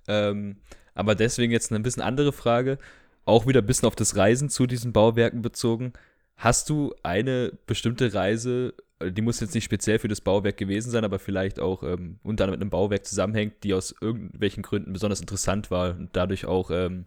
[0.07, 0.57] Ähm,
[0.93, 2.77] aber deswegen jetzt eine bisschen andere Frage,
[3.25, 5.93] auch wieder ein bisschen auf das Reisen zu diesen Bauwerken bezogen.
[6.35, 8.73] Hast du eine bestimmte Reise
[9.09, 12.43] die muss jetzt nicht speziell für das Bauwerk gewesen sein, aber vielleicht auch ähm, unter
[12.43, 16.69] anderem mit einem Bauwerk zusammenhängt, die aus irgendwelchen Gründen besonders interessant war und dadurch auch
[16.71, 17.05] ähm,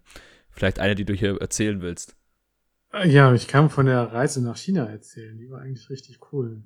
[0.51, 2.17] vielleicht eine, die du hier erzählen willst.
[3.05, 5.37] Ja, ich kann von der Reise nach China erzählen.
[5.37, 6.63] Die war eigentlich richtig cool.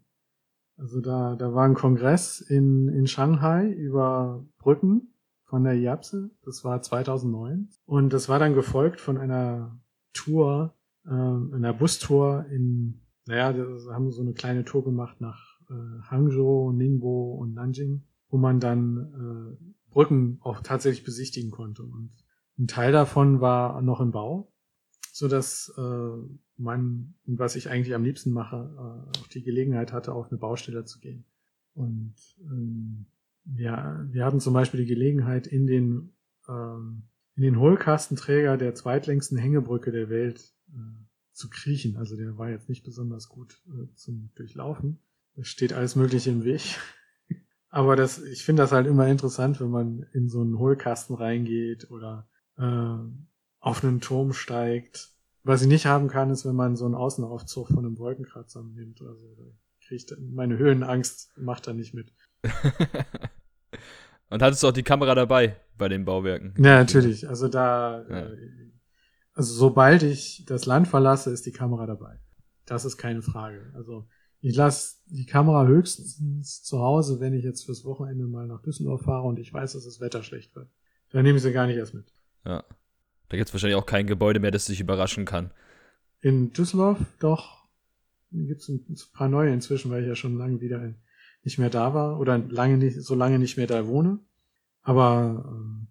[0.77, 5.14] Also da, da war ein Kongress in, in Shanghai über Brücken
[5.49, 6.30] von der IAPSE.
[6.44, 7.68] Das war 2009.
[7.84, 9.78] Und das war dann gefolgt von einer
[10.12, 10.74] Tour,
[11.05, 16.72] äh, einer Bustour in naja, wir haben so eine kleine Tour gemacht nach äh, Hangzhou,
[16.72, 21.82] Ningbo und Nanjing, wo man dann äh, Brücken auch tatsächlich besichtigen konnte.
[21.82, 22.11] Und
[22.59, 24.51] ein Teil davon war noch im Bau,
[25.12, 26.11] so dass äh,
[26.57, 30.86] man, was ich eigentlich am liebsten mache, äh, auch die Gelegenheit hatte, auf eine Baustelle
[30.86, 31.26] zu gehen.
[31.74, 33.05] Und ähm,
[33.57, 36.12] ja, wir hatten zum Beispiel die Gelegenheit, in den
[36.49, 37.05] ähm,
[37.38, 41.96] in den Hohlkastenträger der zweitlängsten Hängebrücke der Welt äh, zu kriechen.
[41.96, 44.99] Also der war jetzt nicht besonders gut äh, zum Durchlaufen.
[45.36, 46.80] Es steht alles Mögliche im Weg.
[47.70, 51.92] Aber das, ich finde das halt immer interessant, wenn man in so einen Hohlkasten reingeht
[51.92, 52.96] oder äh,
[53.61, 55.12] auf einen Turm steigt.
[55.44, 59.01] Was ich nicht haben kann, ist, wenn man so einen Außenaufzug von einem Wolkenkratzer nimmt.
[59.01, 59.55] Also
[59.86, 62.12] kriegt meine Höhenangst macht da nicht mit.
[64.31, 66.55] Und hattest du auch die Kamera dabei bei den Bauwerken?
[66.59, 67.29] Ja, natürlich.
[67.29, 68.26] Also da ja.
[68.29, 68.68] äh,
[69.39, 72.18] also sobald ich das Land verlasse, ist die Kamera dabei.
[72.66, 73.72] Das ist keine Frage.
[73.76, 74.09] Also
[74.41, 79.03] ich lasse die Kamera höchstens zu Hause, wenn ich jetzt fürs Wochenende mal nach Düsseldorf
[79.03, 80.68] fahre und ich weiß, dass das Wetter schlecht wird.
[81.11, 82.12] Dann nehme ich sie gar nicht erst mit.
[82.45, 82.64] Ja.
[83.29, 85.53] Da gibt es wahrscheinlich auch kein Gebäude mehr, das sich überraschen kann.
[86.20, 87.68] In Düsseldorf doch
[88.33, 90.95] gibt es ein paar neue inzwischen, weil ich ja schon lange wieder
[91.49, 94.18] nicht mehr da war oder lange nicht, so lange nicht mehr da wohne.
[94.82, 95.88] Aber ähm,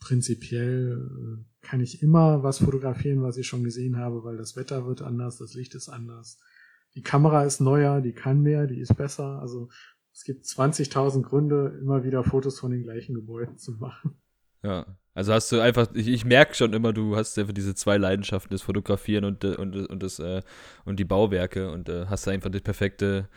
[0.00, 4.86] prinzipiell äh, kann ich immer was fotografieren, was ich schon gesehen habe, weil das Wetter
[4.86, 6.40] wird anders, das Licht ist anders.
[6.94, 9.40] Die Kamera ist neuer, die kann mehr, die ist besser.
[9.40, 9.68] Also
[10.14, 14.16] es gibt 20.000 Gründe, immer wieder Fotos von den gleichen Gebäuden zu machen.
[14.62, 17.98] Ja, also hast du einfach, ich, ich merke schon immer, du hast einfach diese zwei
[17.98, 20.42] Leidenschaften, das Fotografieren und, äh, und, und, das, äh,
[20.84, 23.28] und die Bauwerke und äh, hast einfach die perfekte,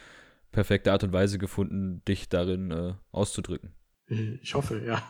[0.51, 3.73] perfekte Art und Weise gefunden, dich darin äh, auszudrücken.
[4.07, 5.01] Ich hoffe, ja.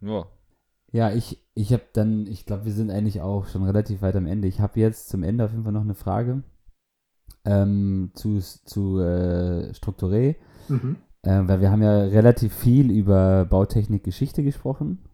[0.00, 0.26] Ja,
[0.92, 4.26] ja, ich, ich habe dann, ich glaube, wir sind eigentlich auch schon relativ weit am
[4.26, 4.46] Ende.
[4.46, 6.42] Ich habe jetzt zum Ende auf jeden Fall noch eine Frage
[7.46, 10.36] ähm, zu, zu äh, Strukturé,
[10.68, 10.96] mhm.
[11.22, 15.08] äh, weil wir haben ja relativ viel über Bautechnik Geschichte gesprochen.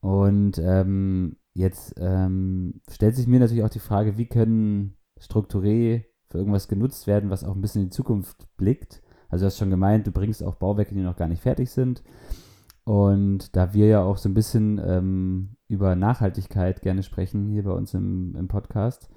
[0.00, 6.38] Und ähm, jetzt ähm, stellt sich mir natürlich auch die Frage, wie können Strukturé für
[6.38, 9.02] irgendwas genutzt werden, was auch ein bisschen in die Zukunft blickt.
[9.28, 12.02] Also du hast schon gemeint, du bringst auch Bauwerke, die noch gar nicht fertig sind.
[12.84, 17.72] Und da wir ja auch so ein bisschen ähm, über Nachhaltigkeit gerne sprechen hier bei
[17.72, 19.10] uns im, im Podcast,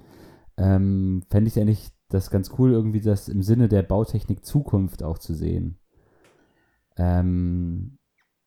[0.58, 5.16] ähm, fände ich eigentlich das ganz cool, irgendwie das im Sinne der Bautechnik Zukunft auch
[5.16, 5.78] zu sehen.
[6.98, 7.98] Ähm,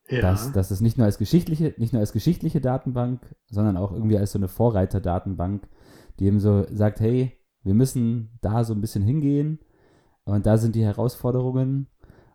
[0.09, 0.21] ja.
[0.21, 4.17] dass, dass es nicht nur als geschichtliche, nicht nur als geschichtliche Datenbank, sondern auch irgendwie
[4.17, 5.67] als so eine Vorreiterdatenbank,
[6.19, 7.35] die eben so sagt, hey,
[7.65, 9.59] wir müssen da so ein bisschen hingehen
[10.23, 11.87] und da sind die Herausforderungen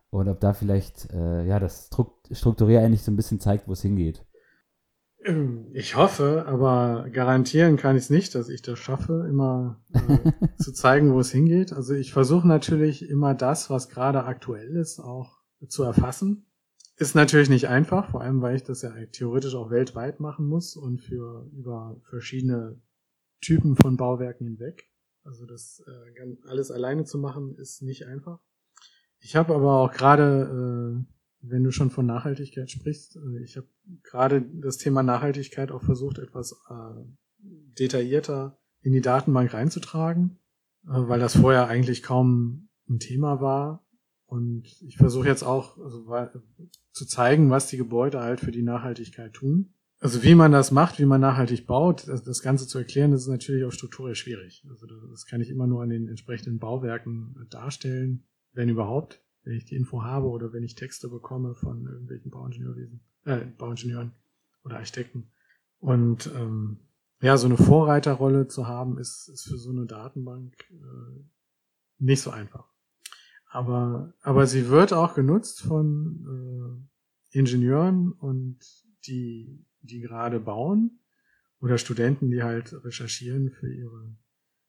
[0.09, 1.89] und ob da vielleicht äh, ja das
[2.31, 4.25] Strukturier eigentlich so ein bisschen zeigt, wo es hingeht.
[5.73, 10.73] Ich hoffe, aber garantieren kann ich es nicht, dass ich das schaffe, immer äh, zu
[10.73, 11.73] zeigen, wo es hingeht.
[11.73, 16.47] Also ich versuche natürlich immer das, was gerade aktuell ist, auch zu erfassen.
[16.97, 20.75] Ist natürlich nicht einfach, vor allem weil ich das ja theoretisch auch weltweit machen muss
[20.75, 22.81] und für über verschiedene
[23.41, 24.90] Typen von Bauwerken hinweg.
[25.23, 28.39] Also das äh, alles alleine zu machen, ist nicht einfach.
[29.19, 33.67] Ich habe aber auch gerade, äh, wenn du schon von Nachhaltigkeit sprichst, äh, ich habe
[34.03, 37.03] gerade das Thema Nachhaltigkeit auch versucht, etwas äh,
[37.77, 40.39] detaillierter in die Datenbank reinzutragen,
[40.85, 43.85] äh, weil das vorher eigentlich kaum ein Thema war.
[44.25, 46.05] Und ich versuche jetzt auch also,
[46.93, 49.73] zu zeigen, was die Gebäude halt für die Nachhaltigkeit tun.
[50.01, 53.27] Also wie man das macht, wie man nachhaltig baut, das, Ganze zu erklären, das ist
[53.27, 54.65] natürlich auch strukturell schwierig.
[54.67, 59.65] Also das kann ich immer nur an den entsprechenden Bauwerken darstellen, wenn überhaupt, wenn ich
[59.65, 64.11] die Info habe oder wenn ich Texte bekomme von irgendwelchen Bauingenieurwesen, äh, Bauingenieuren
[64.63, 65.31] oder Architekten.
[65.77, 66.79] Und ähm,
[67.21, 71.23] ja, so eine Vorreiterrolle zu haben, ist, ist für so eine Datenbank äh,
[71.99, 72.67] nicht so einfach.
[73.51, 76.87] Aber, aber sie wird auch genutzt von
[77.31, 78.57] äh, Ingenieuren und
[79.05, 80.99] die die gerade bauen
[81.59, 84.15] oder Studenten, die halt recherchieren für ihre,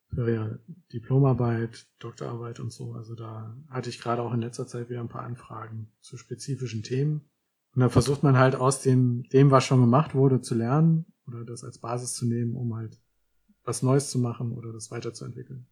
[0.09, 0.61] für ihre
[0.93, 2.93] Diplomarbeit, Doktorarbeit und so.
[2.93, 6.83] Also da hatte ich gerade auch in letzter Zeit wieder ein paar Anfragen zu spezifischen
[6.83, 7.23] Themen.
[7.75, 11.45] Und dann versucht man halt aus dem, dem, was schon gemacht wurde, zu lernen oder
[11.45, 13.01] das als Basis zu nehmen, um halt
[13.65, 15.67] was Neues zu machen oder das weiterzuentwickeln.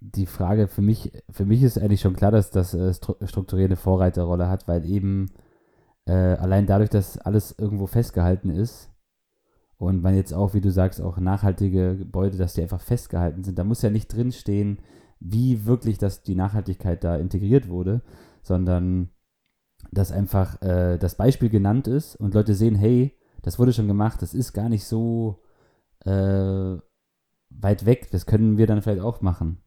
[0.00, 4.48] Die Frage für mich, für mich ist eigentlich schon klar, dass das äh, strukturierte Vorreiterrolle
[4.48, 5.30] hat, weil eben
[6.06, 8.90] äh, allein dadurch, dass alles irgendwo festgehalten ist
[9.78, 13.58] und man jetzt auch, wie du sagst, auch nachhaltige Gebäude, dass die einfach festgehalten sind,
[13.58, 14.78] da muss ja nicht drinstehen,
[15.20, 18.02] wie wirklich das, die Nachhaltigkeit da integriert wurde,
[18.42, 19.10] sondern
[19.90, 24.22] dass einfach äh, das Beispiel genannt ist und Leute sehen, hey, das wurde schon gemacht,
[24.22, 25.42] das ist gar nicht so
[26.04, 26.76] äh,
[27.50, 29.58] weit weg, das können wir dann vielleicht auch machen.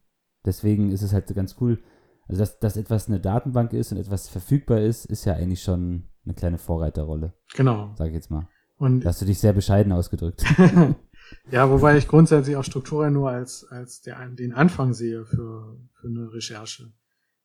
[0.44, 1.82] Deswegen ist es halt ganz cool,
[2.28, 6.04] also dass, dass etwas eine Datenbank ist und etwas verfügbar ist, ist ja eigentlich schon
[6.24, 7.34] eine kleine Vorreiterrolle.
[7.54, 7.94] Genau.
[7.96, 8.48] Sag ich jetzt mal.
[8.76, 10.42] Und da hast du dich sehr bescheiden ausgedrückt.
[11.50, 16.08] ja, wobei ich grundsätzlich auch Strukturen nur als, als der, den Anfang sehe für, für
[16.08, 16.92] eine Recherche.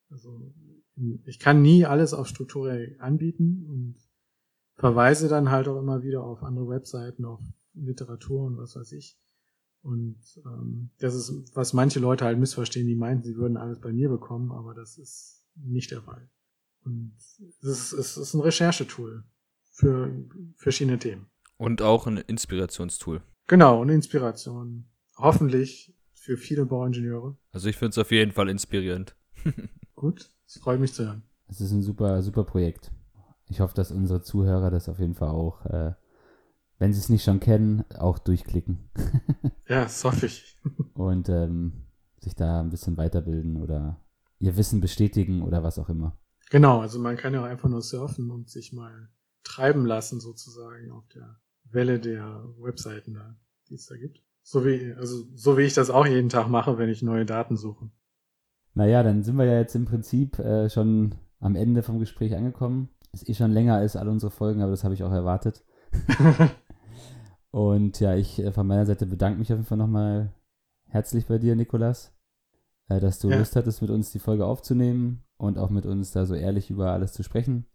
[0.09, 0.53] Also
[1.26, 3.95] ich kann nie alles auf Strukturell anbieten und
[4.76, 7.41] verweise dann halt auch immer wieder auf andere Webseiten, auf
[7.73, 9.19] Literatur und was weiß ich.
[9.82, 13.91] Und ähm, das ist, was manche Leute halt missverstehen, die meinten, sie würden alles bei
[13.91, 16.30] mir bekommen, aber das ist nicht der Fall.
[16.86, 19.23] Und es ist, es ist ein Recherchetool
[19.71, 20.11] für
[20.55, 21.27] verschiedene Themen.
[21.57, 23.21] Und auch ein Inspirationstool.
[23.47, 24.86] Genau, eine Inspiration.
[25.17, 27.38] Hoffentlich für viele Bauingenieure.
[27.51, 29.15] Also ich finde es auf jeden Fall inspirierend.
[29.95, 31.23] Gut, es freut mich zu hören.
[31.47, 32.91] Es ist ein super, super Projekt.
[33.47, 35.93] Ich hoffe, dass unsere Zuhörer das auf jeden Fall auch, äh,
[36.79, 38.89] wenn sie es nicht schon kennen, auch durchklicken.
[39.69, 40.57] ja, das hoffe ich.
[40.95, 41.86] Und ähm,
[42.19, 44.01] sich da ein bisschen weiterbilden oder
[44.39, 46.17] ihr Wissen bestätigen oder was auch immer.
[46.51, 49.09] Genau, also man kann ja auch einfach nur surfen und sich mal
[49.43, 53.35] treiben lassen, sozusagen, auf der Welle der Webseiten da,
[53.69, 54.21] die es da gibt.
[54.43, 57.57] So wie, also, so wie ich das auch jeden Tag mache, wenn ich neue Daten
[57.57, 57.89] suche.
[58.73, 62.89] Naja, dann sind wir ja jetzt im Prinzip äh, schon am Ende vom Gespräch angekommen.
[63.11, 65.63] Ist eh schon länger als alle unsere Folgen, aber das habe ich auch erwartet.
[67.51, 70.33] und ja, ich äh, von meiner Seite bedanke mich auf jeden Fall nochmal
[70.87, 72.13] herzlich bei dir, Nikolas,
[72.89, 73.37] äh, dass du ja.
[73.37, 76.91] Lust hattest, mit uns die Folge aufzunehmen und auch mit uns da so ehrlich über
[76.91, 77.65] alles zu sprechen.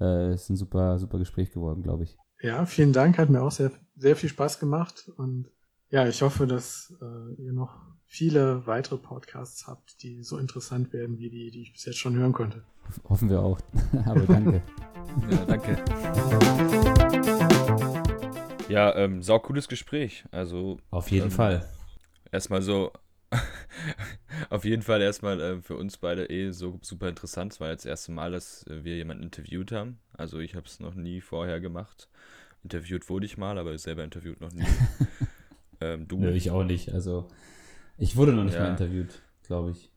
[0.00, 2.16] Äh, ist ein super, super Gespräch geworden, glaube ich.
[2.40, 5.50] Ja, vielen Dank, hat mir auch sehr, sehr viel Spaß gemacht und
[5.90, 11.18] ja, ich hoffe, dass äh, ihr noch viele weitere Podcasts habt, die so interessant werden
[11.18, 12.62] wie die, die ich bis jetzt schon hören konnte.
[13.08, 13.58] Hoffen wir auch.
[14.06, 14.62] Aber danke.
[15.30, 15.78] ja, danke.
[18.68, 20.24] Ja, ähm, sau cooles Gespräch.
[20.30, 21.68] Also auf jeden ähm, Fall.
[22.30, 22.92] Erstmal so
[24.50, 27.52] Auf jeden Fall erstmal äh, für uns beide eh so super interessant.
[27.52, 29.98] Es war jetzt das erste Mal, dass äh, wir jemanden interviewt haben.
[30.12, 32.08] Also ich habe es noch nie vorher gemacht.
[32.62, 34.66] Interviewt wurde ich mal, aber selber interviewt noch nie.
[35.80, 36.18] ähm, du?
[36.18, 36.92] Nö, ich auch nicht.
[36.92, 37.28] Also
[37.98, 38.62] ich wurde noch nicht ja.
[38.62, 39.90] mal interviewt, glaube ich.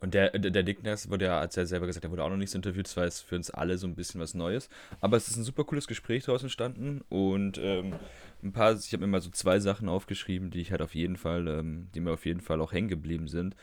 [0.00, 2.36] Und der, der, der Dickness wurde ja, als er selber gesagt, er wurde auch noch
[2.36, 4.68] nicht so interviewt, das war jetzt für uns alle so ein bisschen was Neues.
[5.00, 7.94] Aber es ist ein super cooles Gespräch daraus entstanden und ähm,
[8.42, 11.16] ein paar, ich habe mir mal so zwei Sachen aufgeschrieben, die ich halt auf jeden
[11.16, 13.56] Fall, ähm, die mir auf jeden Fall auch hängen geblieben sind.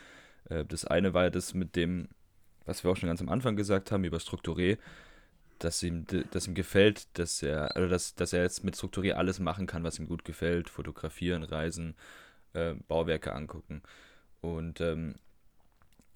[0.49, 2.09] Äh, das eine war ja das mit dem,
[2.65, 4.77] was wir auch schon ganz am Anfang gesagt haben, über Strukturé,
[5.59, 9.39] dass ihm, dass ihm gefällt, dass er, also dass, dass er jetzt mit Strukturé alles
[9.39, 11.95] machen kann, was ihm gut gefällt, fotografieren, reisen,
[12.53, 13.81] äh, Bauwerke angucken.
[14.41, 15.15] Und ähm,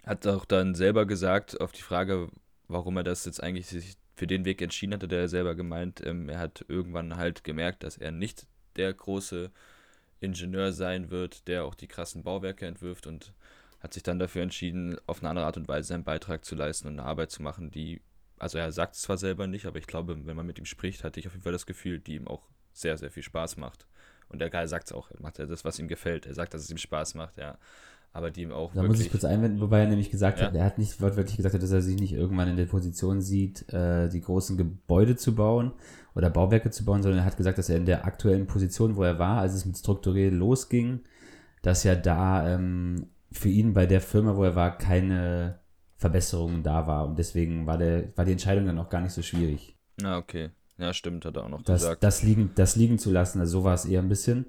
[0.05, 2.30] hat auch dann selber gesagt, auf die Frage,
[2.68, 6.05] warum er das jetzt eigentlich sich für den Weg entschieden hatte, der er selber gemeint,
[6.05, 9.51] ähm, er hat irgendwann halt gemerkt, dass er nicht der große
[10.19, 13.34] Ingenieur sein wird, der auch die krassen Bauwerke entwirft und
[13.80, 16.88] hat sich dann dafür entschieden, auf eine andere Art und Weise seinen Beitrag zu leisten
[16.88, 18.01] und eine Arbeit zu machen, die,
[18.39, 21.03] also er sagt es zwar selber nicht, aber ich glaube, wenn man mit ihm spricht,
[21.03, 23.86] hatte ich auf jeden Fall das Gefühl, die ihm auch sehr, sehr viel Spaß macht.
[24.30, 26.26] Und der Guy sagt es auch, er macht das, was ihm gefällt.
[26.26, 27.57] Er sagt, dass es ihm Spaß macht, ja.
[28.14, 30.45] Aber die ihm auch Da muss ich kurz einwenden, wobei er nämlich gesagt Ja.
[30.45, 33.68] hat, er hat nicht wortwörtlich gesagt, dass er sich nicht irgendwann in der Position sieht,
[33.74, 35.72] äh, die großen Gebäude zu bauen
[36.14, 39.03] oder Bauwerke zu bauen, sondern er hat gesagt, dass er in der aktuellen Position, wo
[39.03, 41.01] er war, als es mit Strukturell losging,
[41.64, 45.59] dass ja da ähm, für ihn bei der Firma, wo er war, keine
[45.97, 49.22] Verbesserungen da war und deswegen war der war die Entscheidung dann auch gar nicht so
[49.22, 49.76] schwierig.
[49.99, 50.49] Na, okay.
[50.78, 52.03] Ja, stimmt, hat er auch noch das, gesagt.
[52.03, 53.39] das, liegen, das liegen zu lassen.
[53.39, 54.47] Also so war es eher ein bisschen.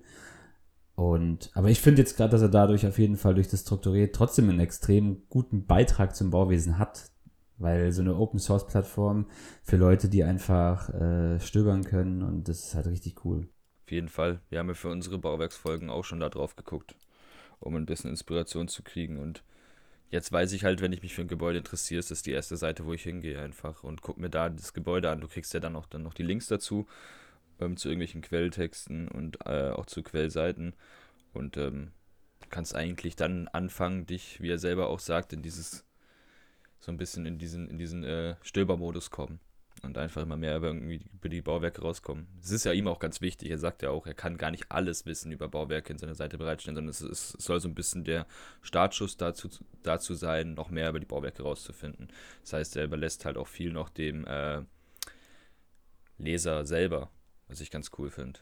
[0.94, 4.14] Und, aber ich finde jetzt gerade, dass er dadurch auf jeden Fall durch das Strukturiert
[4.14, 7.10] trotzdem einen extrem guten Beitrag zum Bauwesen hat.
[7.56, 9.26] Weil so eine Open Source Plattform
[9.62, 13.48] für Leute, die einfach äh, stöbern können und das ist halt richtig cool.
[13.84, 14.40] Auf jeden Fall.
[14.48, 16.96] Wir haben ja für unsere Bauwerksfolgen auch schon da drauf geguckt,
[17.60, 19.18] um ein bisschen Inspiration zu kriegen.
[19.18, 19.44] Und
[20.10, 22.56] jetzt weiß ich halt, wenn ich mich für ein Gebäude interessiere, ist das die erste
[22.56, 25.20] Seite, wo ich hingehe einfach und guck mir da das Gebäude an.
[25.20, 26.86] Du kriegst ja dann auch dann noch die Links dazu,
[27.60, 30.74] ähm, zu irgendwelchen Quelltexten und äh, auch zu Quellseiten.
[31.32, 31.90] Und ähm,
[32.50, 35.84] kannst eigentlich dann anfangen, dich, wie er selber auch sagt, in dieses,
[36.78, 39.40] so ein bisschen in diesen, in diesen äh, Stöbermodus kommen
[39.82, 42.28] und einfach immer mehr über, irgendwie über die Bauwerke rauskommen.
[42.40, 43.50] Es ist ja ihm auch ganz wichtig.
[43.50, 46.38] Er sagt ja auch, er kann gar nicht alles Wissen über Bauwerke in seiner Seite
[46.38, 48.26] bereitstellen, sondern es, es soll so ein bisschen der
[48.62, 49.48] Startschuss dazu,
[49.82, 52.08] dazu sein, noch mehr über die Bauwerke rauszufinden.
[52.42, 54.62] Das heißt, er überlässt halt auch viel noch dem äh,
[56.18, 57.10] Leser selber,
[57.48, 58.40] was ich ganz cool finde.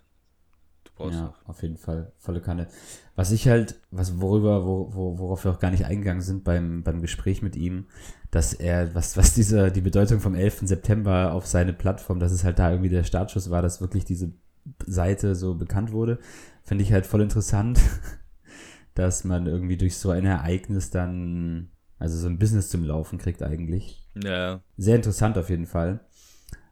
[0.84, 1.44] Du brauchst Ja, noch.
[1.46, 2.68] auf jeden Fall, volle Kanne.
[3.14, 6.82] Was ich halt, was worüber, wo, wo, worauf wir auch gar nicht eingegangen sind beim,
[6.82, 7.86] beim Gespräch mit ihm,
[8.30, 10.60] dass er, was, was diese, die Bedeutung vom 11.
[10.68, 14.32] September auf seine Plattform, dass es halt da irgendwie der Startschuss war, dass wirklich diese
[14.86, 16.18] Seite so bekannt wurde,
[16.64, 17.80] finde ich halt voll interessant,
[18.94, 23.42] dass man irgendwie durch so ein Ereignis dann, also so ein Business zum Laufen kriegt
[23.42, 24.06] eigentlich.
[24.14, 26.00] Ja, Sehr interessant auf jeden Fall.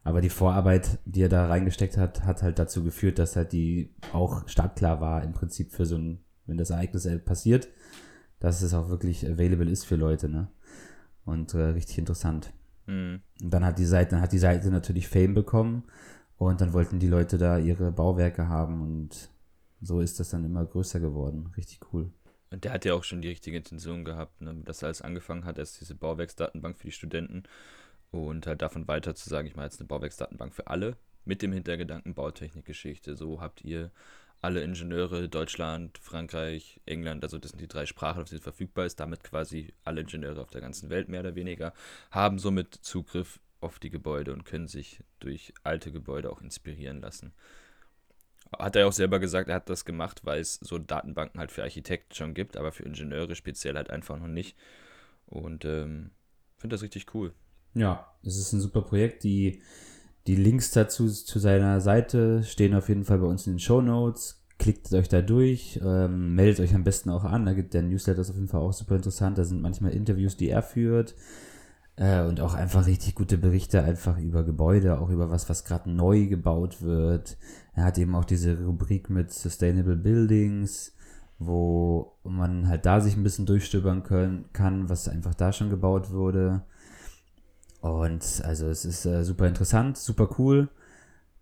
[0.02, 3.94] Aber die Vorarbeit, die er da reingesteckt hat, hat halt dazu geführt, dass halt die
[4.12, 7.68] auch startklar war im Prinzip für so ein, wenn das Ereignis halt passiert,
[8.38, 10.48] dass es auch wirklich available ist für Leute, ne?
[11.26, 12.52] Und äh, richtig interessant.
[12.86, 13.20] hm.
[13.42, 15.84] Und dann hat die Seite, dann hat die Seite natürlich Fame bekommen
[16.38, 19.30] und dann wollten die Leute da ihre Bauwerke haben und
[19.82, 21.52] so ist das dann immer größer geworden.
[21.56, 22.10] Richtig cool.
[22.50, 24.54] Und der hat ja auch schon die richtige Intention gehabt, ne?
[24.64, 27.44] dass er alles angefangen hat, erst diese Bauwerksdatenbank für die Studenten
[28.10, 31.52] und halt davon weiter zu sagen, ich mache jetzt eine Bauwerksdatenbank für alle mit dem
[31.52, 33.16] Hintergedanken Bautechnikgeschichte.
[33.16, 33.90] So habt ihr
[34.42, 38.86] alle Ingenieure Deutschland, Frankreich, England, also das sind die drei Sprachen, auf denen es verfügbar
[38.86, 41.74] ist, damit quasi alle Ingenieure auf der ganzen Welt mehr oder weniger
[42.10, 47.32] haben somit Zugriff auf die Gebäude und können sich durch alte Gebäude auch inspirieren lassen.
[48.58, 51.62] Hat er auch selber gesagt, er hat das gemacht, weil es so Datenbanken halt für
[51.62, 54.56] Architekten schon gibt, aber für Ingenieure speziell halt einfach noch nicht.
[55.26, 56.10] Und ähm,
[56.58, 57.32] finde das richtig cool.
[57.74, 59.24] Ja, es ist ein super Projekt.
[59.24, 59.60] Die,
[60.26, 63.80] die Links dazu zu seiner Seite stehen auf jeden Fall bei uns in den Show
[63.80, 64.42] Notes.
[64.58, 67.46] Klickt euch da durch, ähm, meldet euch am besten auch an.
[67.46, 69.38] Da gibt der Newsletter ist auf jeden Fall auch super interessant.
[69.38, 71.14] Da sind manchmal Interviews, die er führt.
[71.96, 75.90] Äh, und auch einfach richtig gute Berichte einfach über Gebäude, auch über was, was gerade
[75.90, 77.36] neu gebaut wird.
[77.74, 80.94] Er hat eben auch diese Rubrik mit Sustainable Buildings,
[81.38, 86.10] wo man halt da sich ein bisschen durchstöbern können, kann, was einfach da schon gebaut
[86.10, 86.62] wurde.
[87.80, 90.68] Und also es ist äh, super interessant, super cool.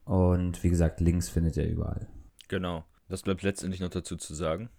[0.05, 2.07] Und wie gesagt, Links findet ihr überall.
[2.49, 2.85] Genau.
[3.09, 4.71] Das bleibt letztendlich noch dazu zu sagen.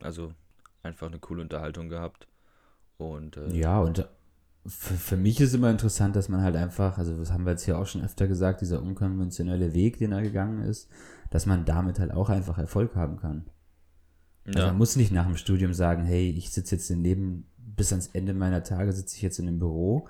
[0.00, 0.32] Also
[0.82, 2.26] einfach eine coole Unterhaltung gehabt.
[2.98, 4.06] Und äh, Ja, und
[4.66, 7.64] für, für mich ist immer interessant, dass man halt einfach, also das haben wir jetzt
[7.64, 10.90] hier auch schon öfter gesagt, dieser unkonventionelle Weg, den er gegangen ist,
[11.30, 13.46] dass man damit halt auch einfach Erfolg haben kann.
[14.46, 17.46] Also ja, man muss nicht nach dem Studium sagen, hey, ich sitze jetzt in Leben,
[17.56, 20.08] bis ans Ende meiner Tage sitze ich jetzt in dem Büro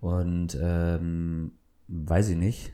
[0.00, 1.52] und ähm,
[1.88, 2.72] weiß ich nicht.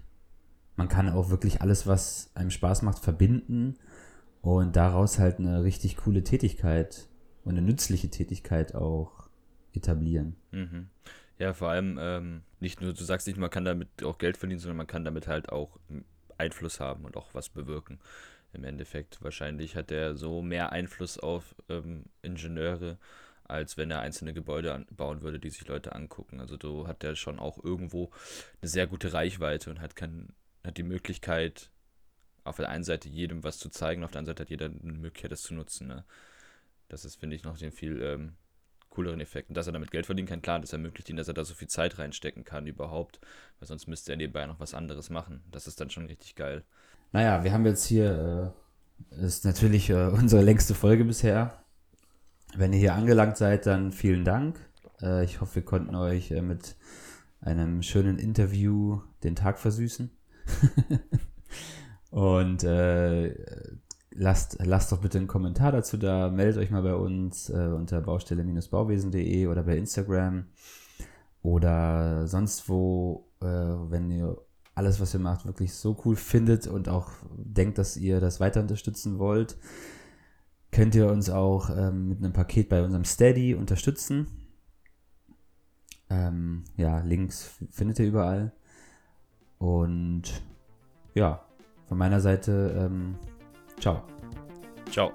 [0.76, 3.78] Man kann auch wirklich alles, was einem Spaß macht, verbinden
[4.40, 7.08] und daraus halt eine richtig coole Tätigkeit
[7.44, 9.28] und eine nützliche Tätigkeit auch
[9.74, 10.36] etablieren.
[10.50, 10.88] mhm.
[11.38, 14.60] ja, vor allem ähm, nicht nur, du sagst nicht, man kann damit auch Geld verdienen,
[14.60, 15.78] sondern man kann damit halt auch
[16.38, 17.98] Einfluss haben und auch was bewirken.
[18.52, 22.98] Im Endeffekt, wahrscheinlich hat er so mehr Einfluss auf ähm, Ingenieure,
[23.52, 26.40] als wenn er einzelne Gebäude bauen würde, die sich Leute angucken.
[26.40, 28.10] Also du hat er schon auch irgendwo
[28.60, 30.34] eine sehr gute Reichweite und hat, kann,
[30.64, 31.70] hat die Möglichkeit,
[32.44, 34.92] auf der einen Seite jedem was zu zeigen, auf der anderen Seite hat jeder eine
[34.92, 35.86] Möglichkeit, das zu nutzen.
[35.86, 36.04] Ne?
[36.88, 38.36] Das ist, finde ich, noch den viel ähm,
[38.90, 39.48] cooleren Effekt.
[39.48, 41.54] Und dass er damit Geld verdienen kann, klar, das ermöglicht ihn, dass er da so
[41.54, 43.20] viel Zeit reinstecken kann überhaupt,
[43.58, 45.42] weil sonst müsste er nebenbei noch was anderes machen.
[45.50, 46.64] Das ist dann schon richtig geil.
[47.12, 48.54] Naja, wir haben jetzt hier,
[49.10, 51.61] äh, ist natürlich äh, unsere längste Folge bisher.
[52.56, 54.58] Wenn ihr hier angelangt seid, dann vielen Dank.
[55.00, 56.76] Äh, ich hoffe, wir konnten euch äh, mit
[57.40, 60.10] einem schönen Interview den Tag versüßen.
[62.10, 63.34] Und äh,
[64.10, 66.28] lasst, lasst doch bitte einen Kommentar dazu da.
[66.28, 70.46] Meldet euch mal bei uns äh, unter baustelle-bauwesen.de oder bei Instagram
[71.42, 74.36] oder sonst wo, äh, wenn ihr
[74.74, 78.60] alles, was ihr macht, wirklich so cool findet und auch denkt, dass ihr das weiter
[78.60, 79.56] unterstützen wollt,
[80.72, 84.26] könnt ihr uns auch ähm, mit einem Paket bei unserem Steady unterstützen.
[86.10, 88.52] Ähm, ja, Links findet ihr überall.
[89.58, 90.42] Und
[91.14, 91.44] ja,
[91.86, 93.16] von meiner Seite, ähm,
[93.78, 94.02] ciao.
[94.90, 95.12] Ciao.